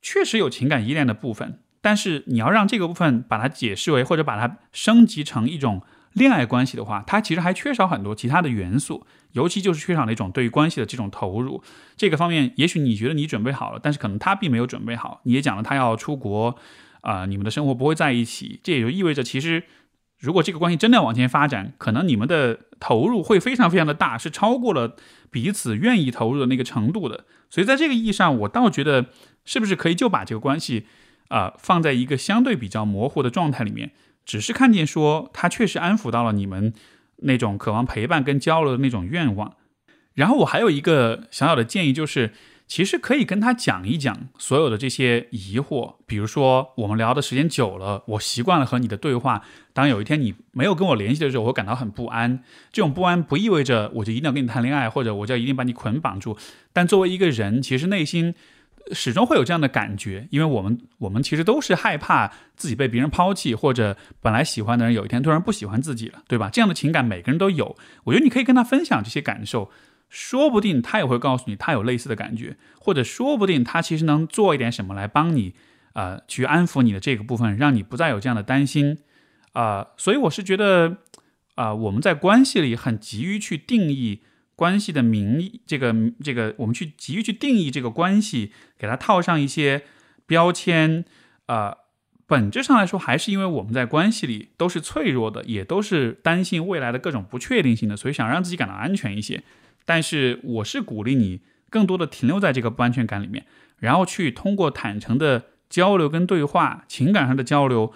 [0.00, 5.82] 确实有情感依恋的部分，但是你要让这个部分把它解释为或者把它升级成一种
[6.12, 11.62] 恋爱关系的话，它其实还缺少很多其他的元素，尤其就是缺少那种对于关系的这种投入。
[11.96, 15.20] 这个方面，也许你觉得你准备好了，但是可能他并没有准备好。
[15.24, 16.56] 你也讲了他要出国，
[17.02, 19.64] 啊，你们的生活不会在一起，这也就意味着其实
[20.18, 24.96] 如果这个关系真的要往前发展，可能你们的投入会非常非常的大，是超过了
[25.30, 27.24] 彼此愿意投入的那个程度的。
[27.50, 29.06] 所以在这个意义上，我倒觉得。
[29.44, 30.84] 是不是可以就把这个关系，
[31.28, 33.92] 啊，放在一个相对比较模糊的状态里面，
[34.28, 36.74] 只是看见说他确实安抚到了你们
[37.22, 39.54] 那种渴望陪伴跟交流的那种愿望。
[40.12, 42.32] 然后我还有一个小小的建议，就是
[42.66, 49.42] 其实可以跟他讲一讲所有的这些疑惑，比如说我们聊的时间久了，我习惯了和你的对话。
[49.72, 52.42] 当有一天你没有跟我联系的时候，我会感到很不安。
[52.70, 56.36] 这种不安不意味着我就一定要跟你谈恋爱，或者我就一定把你捆绑住。
[56.74, 58.34] 但作为一个人，其实内心
[58.92, 66.48] 始终会有这样的感觉，因为我们我们其实都是害怕自己被别人抛弃，或者本来喜欢的人有一天突然不喜欢自己了，对吧？
[66.50, 67.76] 这样的情感每个人都有。
[68.04, 69.70] 我觉得你可以跟他分享这些感受。
[70.10, 75.54] 说不定他也会告诉你，他有类似的感觉，或者说不定他其实能做一点什么来帮你，
[75.92, 78.96] 呃，去安抚你的这个部分，让你不再有这样的担心，
[79.52, 80.96] 啊，所以我是觉得，
[81.56, 84.22] 啊，我们在关系里很急于去定义
[84.58, 89.84] 关系的名义，这个这个，我们去急于去定义这个关系，给它套上一些
[90.26, 91.04] 标签，
[91.46, 91.76] 啊，
[92.26, 99.44] 本质上来说，还是因为我们在关系里都是脆弱的，也都是担心未来的各种不确定性的，所以想让自己感到安全一些。
[99.84, 103.46] 但是我是鼓励你更多的停留在这个不安全感里面，
[103.78, 107.92] 然后去通过坦诚的交流跟对话，情感上的交流，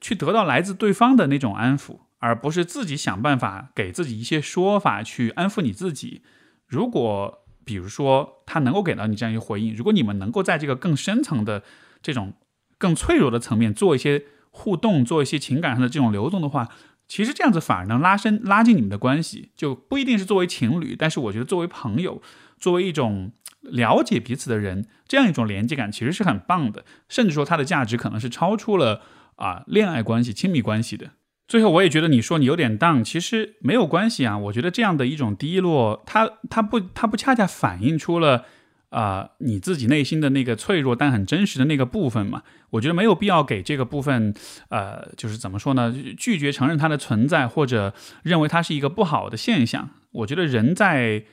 [0.00, 6.22] 去得到来自对方的那种安抚，而不是自己想办法给自己一些说法去安抚你自己。
[6.66, 11.64] 如果比如说他能够给到你这样一个回应，如果你们能够在这个更深层的
[12.00, 12.34] 这种
[12.78, 16.68] 更脆弱的层面做一些互动，做一些情感上的这种流动的话。
[17.08, 22.22] 其实这样子反而能拉伸、拉近你们的关系，就不一定是作为情侣，但是我觉得作为朋友，
[22.56, 29.02] 作为一种了解彼此的人，这样一种连接感其实是很棒的，甚至说它的价值可能是超出了
[29.34, 31.10] 啊恋爱关系、亲密关系的。
[31.50, 34.38] 最后，我也觉得你说你有点荡，其实没有关系啊。
[34.38, 38.44] 我觉得这样的一种低落，它它不它不恰恰反映出了。
[38.90, 44.32] 啊，你自己内心的那个脆弱但很真实的那个部分嘛，我觉得没有必要给这个部分，
[44.68, 45.92] 呃，就是怎么说呢？
[46.16, 47.92] 拒绝承认它的存在，或者
[48.22, 49.90] 认为它是一个不好的现象。
[50.12, 51.24] 我觉得人在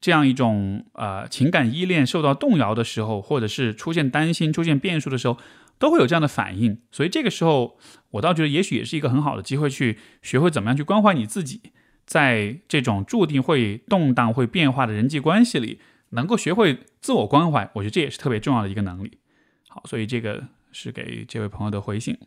[0.00, 5.38] 这样一种呃情感依恋受到动摇的时候，或者是出现担心、出现变数的时候，
[5.78, 6.78] 都会有这样的反应。
[6.90, 7.78] 所以这个时候，
[8.10, 11.60] 我倒觉得也许也是一个很好的机会，去学会怎么样去关怀你自己，
[12.06, 15.80] 在这种注定会动荡、会变化的人际关系里。
[16.14, 19.12] 能够学会自我关怀，我觉得这也是特别重要的一个能力。
[19.66, 22.18] 好，所以这个是给这位朋友的回信。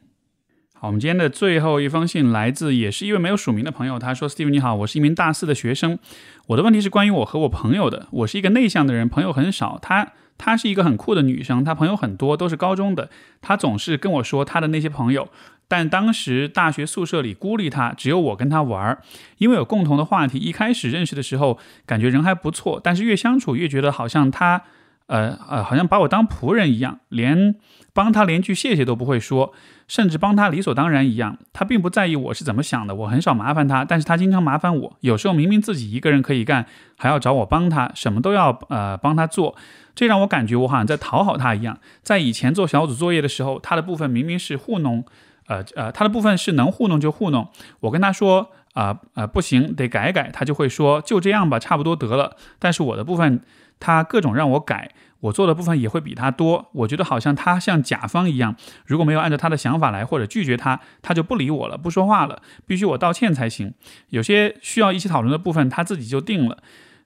[0.73, 5.99] 好，我们今天的最后一封信来自也是一位没有署名的朋友，他说：“Steve 你好，我是一名大四的学生，
[6.47, 8.07] 我的问题是关于我和我朋友的。
[8.11, 9.77] 我是一个内向的人，朋友很少。
[9.79, 13.09] 他她是一个很酷的女生，她朋友很多，都是高中的。
[13.41, 15.29] 她总是跟我说她的那些朋友。”
[15.67, 19.01] 但当时大学宿舍里孤立她，只有我跟她玩儿，
[19.39, 20.37] 因为有共同的话题。
[20.37, 21.57] 一开始认识的时候，
[21.87, 24.61] 感觉人还不错，但是越相处越觉得好像她，
[25.07, 27.55] 呃呃，好像把我当仆人一样，连
[27.95, 29.53] 帮他连句谢谢都不会说，
[29.87, 31.37] 甚至帮他理所当然一样。
[31.53, 34.97] 他并不在意我是怎么想的，我很少麻烦他，但是他经常麻烦我。
[34.99, 36.65] 有时候明明自己一个人可以干，
[36.97, 39.55] 还要找我帮他，什么都要呃帮他做，
[39.95, 41.79] 这让我感觉我好像在讨好他一样。
[42.03, 45.05] 在以前做小组作业的时候，他的部分明明是糊弄。
[45.47, 47.47] 呃呃，他的部分是能糊弄就糊弄。
[47.79, 52.35] 我跟他说啊呃不行，得改改，他就会说就这样吧，差不多得了。
[52.57, 53.39] 但是我的部分，
[53.79, 54.91] 他各种让我改，
[55.25, 56.69] 我做的部分也会比他多。
[56.73, 58.55] 我觉得好像他像甲方一样，
[58.85, 63.73] 如果没有按照他的想法来或者拒绝他，他就不理我了，不说话了，必须我道歉才行。
[64.09, 66.57] 有些需要一起讨论的部分，他自己就定了，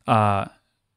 [0.05, 0.51] 啊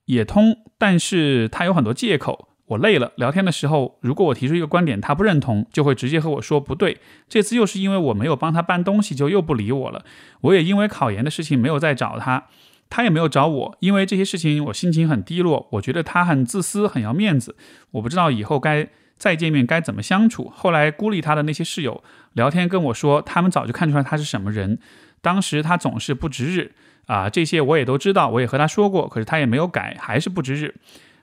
[0.07, 2.49] 也通，但是他有很多借口。
[2.67, 6.99] 我累了，聊天的时候，如果我提出一个观点，他不认同，就会直接和我说不对。
[7.29, 10.05] 这次又是因为我没有帮他搬东西，就又不理我了。
[10.41, 12.47] 我也因为考研的事情没有再找他，
[12.93, 13.77] 他也没有找我。
[13.81, 15.67] 因为这些事情，我心情很低落。
[15.71, 17.57] 我觉得他很自私，很要面子。
[17.93, 18.87] 我不知道以后该
[19.17, 20.53] 再见面该怎么相处。
[20.55, 24.79] 后来孤立他的那些室友聊天跟我说，他们早就看出来他是什么人。
[25.23, 26.73] 当时他总是不值日
[27.07, 30.75] 啊，这些我也都知道，我也和他说过，可是他也没有改，还是不值日。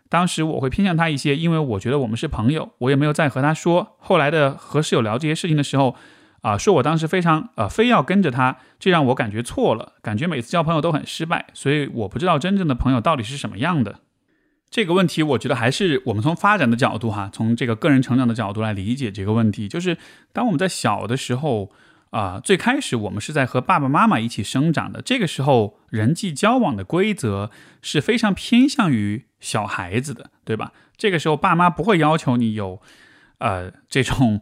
[0.09, 3.95] 当时我会偏向他一些，因为我觉得我们是朋友，我也没有再和他说。
[3.99, 5.95] 后来的和室友聊这些事情的时候，
[6.41, 13.99] 啊，说我当时非常呃，非要跟着他，这让我感觉错了，感觉每次交朋友都很失败，所以我不知道真正的朋友到底是什么样的。
[14.69, 19.97] 这个问题，我觉得还是我们从发展的角度哈，从这个个人成长的角度来理解这个问题，就是
[20.31, 21.71] 当我们在小的时候。
[22.11, 27.51] 啊，最开始我们是在和爸爸妈妈一起生长的，这个时候人际交往的规则
[27.83, 30.73] 是非常偏向于小孩子的，对吧？
[30.97, 32.81] 这个时候爸妈不会要求你有，
[33.37, 34.41] 呃，这种。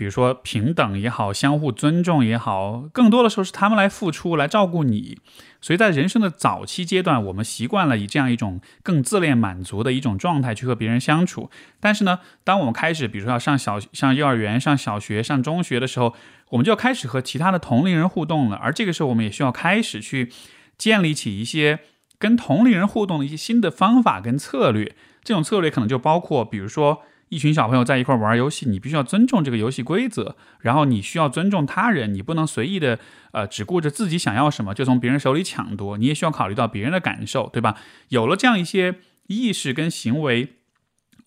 [0.00, 5.18] 比如说平等也好，相互尊重也好，更多的时候是他们来付出，来照顾你。
[5.60, 11.50] 所以在人生的早期阶段，我们习惯了以这样一种更自恋、满足的一种状态去和别人相处。
[11.80, 16.14] 但是呢，当我们开始，比如说要上小、上幼儿园、上小学、上中学的时候，
[16.48, 18.56] 我们就要开始和其他的同龄人互动了。
[18.56, 20.32] 而这个时候，我们也需要开始去
[20.78, 21.80] 建立起一些
[22.18, 24.96] 跟同龄人互动的一些新的方法跟策略。
[25.22, 32.98] 这种策略可能就包括，比如说一群小朋友在一块玩游戏，你必须要尊重这个游戏规则，然后你需要尊重他人，你不能随意的
[33.32, 37.76] 呃只顾着自己想要什么就从别人手里抢夺，你也需要考虑到别人的感受，对吧？
[38.08, 38.96] 有了这样一些
[39.28, 40.56] 意识跟行为。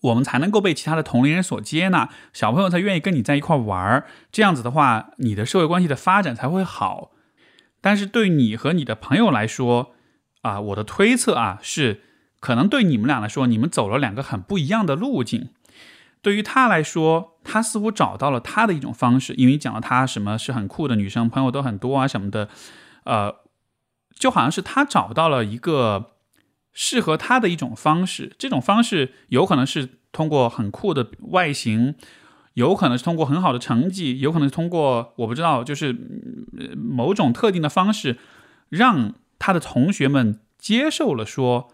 [0.02, 4.04] 我们才能够被其他的同龄人所接纳，小朋友才愿意跟你在一块玩儿。
[4.30, 7.12] 这样子的话，你的社会关系的发展才会好。
[7.80, 9.94] 但是对你和你的朋友来说，
[10.42, 12.02] 啊，我的推测啊是，
[12.38, 15.48] 可能对你们俩来说，你们走了两个很不一样的路径。
[16.24, 22.48] 对于他来说，他似乎找到了他的一种方式，因为讲了他什么是很酷的女生，朋友都很多啊什么的，
[23.04, 23.32] 呃，
[24.18, 26.10] 就好像是他找到了一个。
[26.76, 31.94] 适合他的一种方式，这种方式有可能是通过很酷的外形，
[32.54, 35.96] 有可能是通过很好的成绩，有可能是通过我不知道，就是
[36.76, 38.18] 某种特定的方式，
[38.70, 41.72] 让他的同学们接受了说，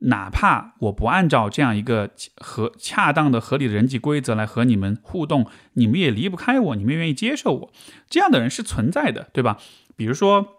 [0.00, 7.72] 哪怕我不按照这样一个合恰当的、合理的人际规则来和你们互动，你们也离不开我，你们愿意接受我，
[8.08, 9.58] 这样的人是存在的，对吧？
[9.96, 10.54] 比如说。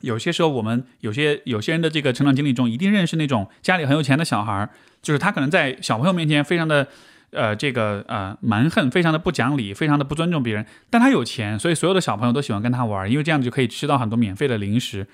[0.00, 4.68] 有些时候，我们有些有些人的这个成长经历中，一定认识那种家里很有钱的小孩儿，
[5.00, 6.88] 就是他可能在小朋友面前非常的，
[7.30, 10.66] 呃，这个呃蛮横，非常的不讲理，非常的不尊重别人。
[10.90, 15.06] 但他有钱，所以所有的小朋友都喜欢跟他玩，因为这样子就可以吃到很多免费的零食，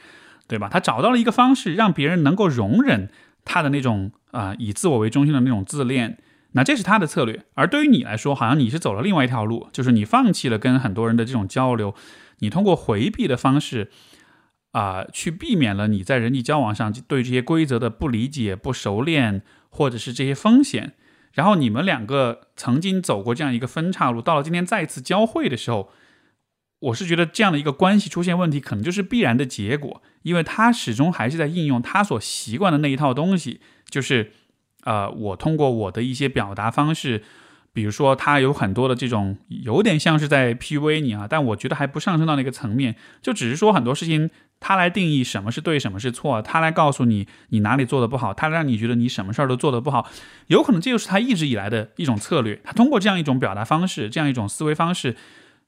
[0.48, 0.68] 对吧？
[0.68, 3.10] 他找到了一个方式，让别人能够容忍
[3.44, 6.18] 他的那种啊以自我为中心的那种自恋。
[6.52, 7.44] 那这是他的策略。
[7.54, 11.94] 而对于你来说，好像你是走了另外一条路，就是你放弃了跟很多人的这种交流，
[12.38, 13.90] 你通过回避的方式。
[14.72, 20.92] 啊，去避免了你在人际交往上对这些规则的不理解、不熟练，或者是这些风险。
[21.32, 25.90] 然后你们两个曾经走过这样一个分岔路，到了今天再次交汇的时候，
[26.80, 34.32] 我是觉得这样的一个关系出现问题，可能就是必然的结果，因为他始终还是在应用他所习惯的那一套东西，就是，
[34.84, 37.22] 呃，我通过我的一些表达方式。
[37.72, 44.28] 比如说，他有很多的这种，有点像是在 PUA 你啊，但我觉得还不上升到那个层面，就只是说很多事情
[44.58, 50.10] 他来定义什么是对，什么是错，他来告诉你你哪里做的不好，他让你觉得你什么事儿都做得不好，
[50.48, 52.60] 有可能这就是他一直以来的一种策略。
[52.64, 55.14] 他通过这样一种表达方式，这样一种思维方式，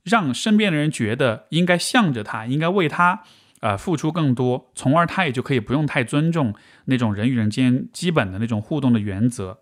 [0.04, 3.22] 让身边的人觉得应该向着他，应该为他
[3.60, 6.54] 呃付出更多，从而他也就可以不用太尊重
[6.86, 9.60] 那种人与人间基本的那种互动的原则。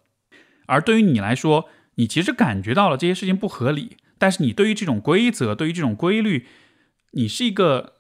[0.66, 6.46] 而对于你来说，你其实感觉到了这些事情不合理，但是你对于这种规则，对于这种规律，
[7.12, 7.94] 你是一个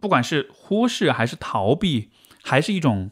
[0.00, 2.10] 不管是忽视还是逃避，
[2.42, 3.10] 还是一种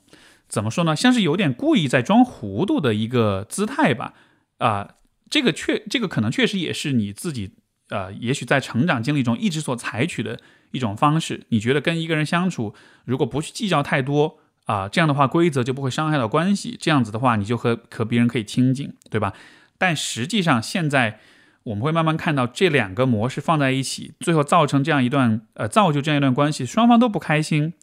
[0.49, 0.95] 怎么说呢？
[0.95, 4.15] 像是有点故意在装糊涂的一个姿态吧？
[4.59, 4.97] 啊，
[5.31, 7.53] 这个确，这个可能确实也是你自己，
[7.89, 10.39] 呃，也许在成长经历中一直所采取的
[10.73, 11.45] 一种方式。
[11.49, 12.75] 你觉得跟一个人相处，
[13.05, 19.33] 如果不去计较太多啊，这样的话规则就不会伤害到关系，这样子的话，你就和和别人可以亲近，对吧？
[19.79, 21.21] 但实际上，现在
[21.65, 27.75] 我们会慢慢看到这两个模式放在一起，最后造成这样一段呃，造就这样一段关系，双方都不开心。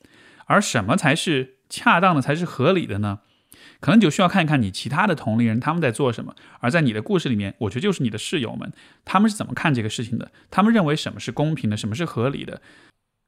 [0.45, 3.19] 而什么才是恰当的，才是合理的呢？
[3.83, 6.33] 可能就需要看一看你其他的同龄人他们在做什么。
[6.61, 8.71] 而在你的故事里面，我觉得就是你的室友们，
[9.03, 10.31] 他们是怎么看这个事情的？
[10.49, 12.61] 他们认为什么是公平的，什么是合理的？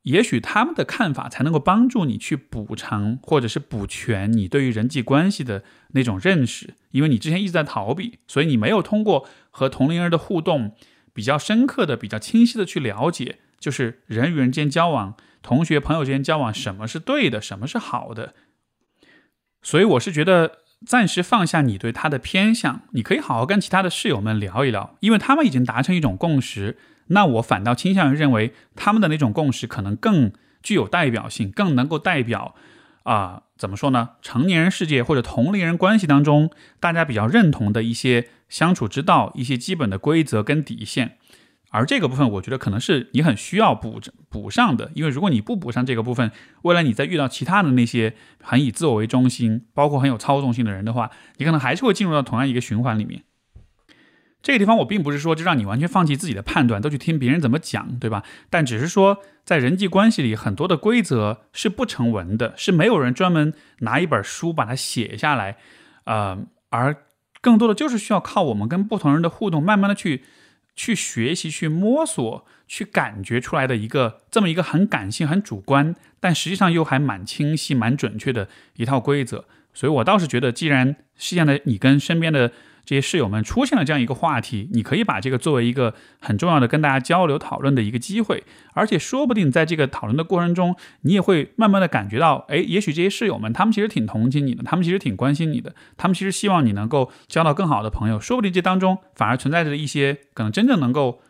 [0.03, 10.74] 也许他们的看法才能够帮助你去补偿或者是补全你对于人际关系的那种认识，因为你之前一直在逃避，所以你没有通过和同龄人的互动
[11.14, 18.36] 比较深刻的、比较清晰的去了解，就是人与人之间交往、同学朋友之间交往，什么是对的，什么是好的。
[19.66, 26.78] 所以我是觉得暂时放下你对他的偏向，你可以好好跟其他的室友们聊一聊，因为他们已经达成一种共识。
[27.07, 32.53] 那我反倒倾向于认为，他们的那种共识可能更具有代表性，更能够代表，
[33.01, 34.11] 啊，怎么说呢？
[34.22, 41.18] 成年人世界或者同龄人关系当中，大家比较认同的一些相处之道，一些基本的规则跟底线。
[41.76, 44.00] 而这个部分，我觉得可能是你很需要补
[44.30, 53.24] 补上的，因为如果你不补上这个部分，未来你再遇到其他的那些很以自我为中心，包括很有操纵性的人的话，你可能还是会进入到同样一个循环里面。
[54.42, 58.24] 这个地方我并不是说就让你完全放弃自己的判断，都去听别人怎么讲，对吧？
[58.50, 65.58] 但只是说，在人际关系里，很多的规则是不成文的，是没有人专门拿一本书把它写下来，
[66.06, 66.96] 呃，而
[67.42, 70.24] 更多的就是需要靠我们跟不同人的互动，慢慢的去
[70.76, 79.46] 去学习、去摸索、去感觉出来的一个这么一个很感性、很主观，但实际上又还蛮清晰、蛮准确的一套规则。
[79.74, 82.52] 所以我倒是觉得，既然现在的你跟身边的
[82.86, 101.22] 这些室友们出现了这样一个话题，你可以把这个作为一个很重要的跟大家交流讨论的一个机会，而且说不定在这个讨论的过程中，你也会慢慢的感觉到，哎，也许这些室友们他们其实挺同情你的，他们其实挺关心你的，他们其实希望你能够交到更好的朋友，说不定这当中反而存在着一些可能真正能够，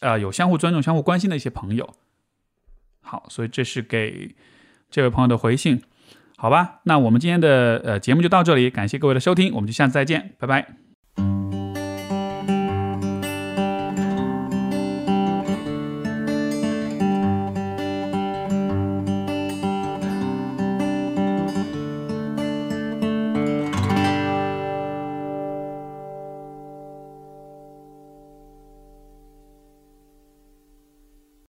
[0.00, 1.94] 呃，有相互尊重、相互关心的一些朋友。
[3.02, 4.34] 好，所以这是给
[4.90, 5.82] 这位朋友的回信，
[6.36, 6.80] 好吧？
[6.84, 10.83] 那我们今天的呃节目就到这里，感谢各位的收听，我们就下次再见，拜拜。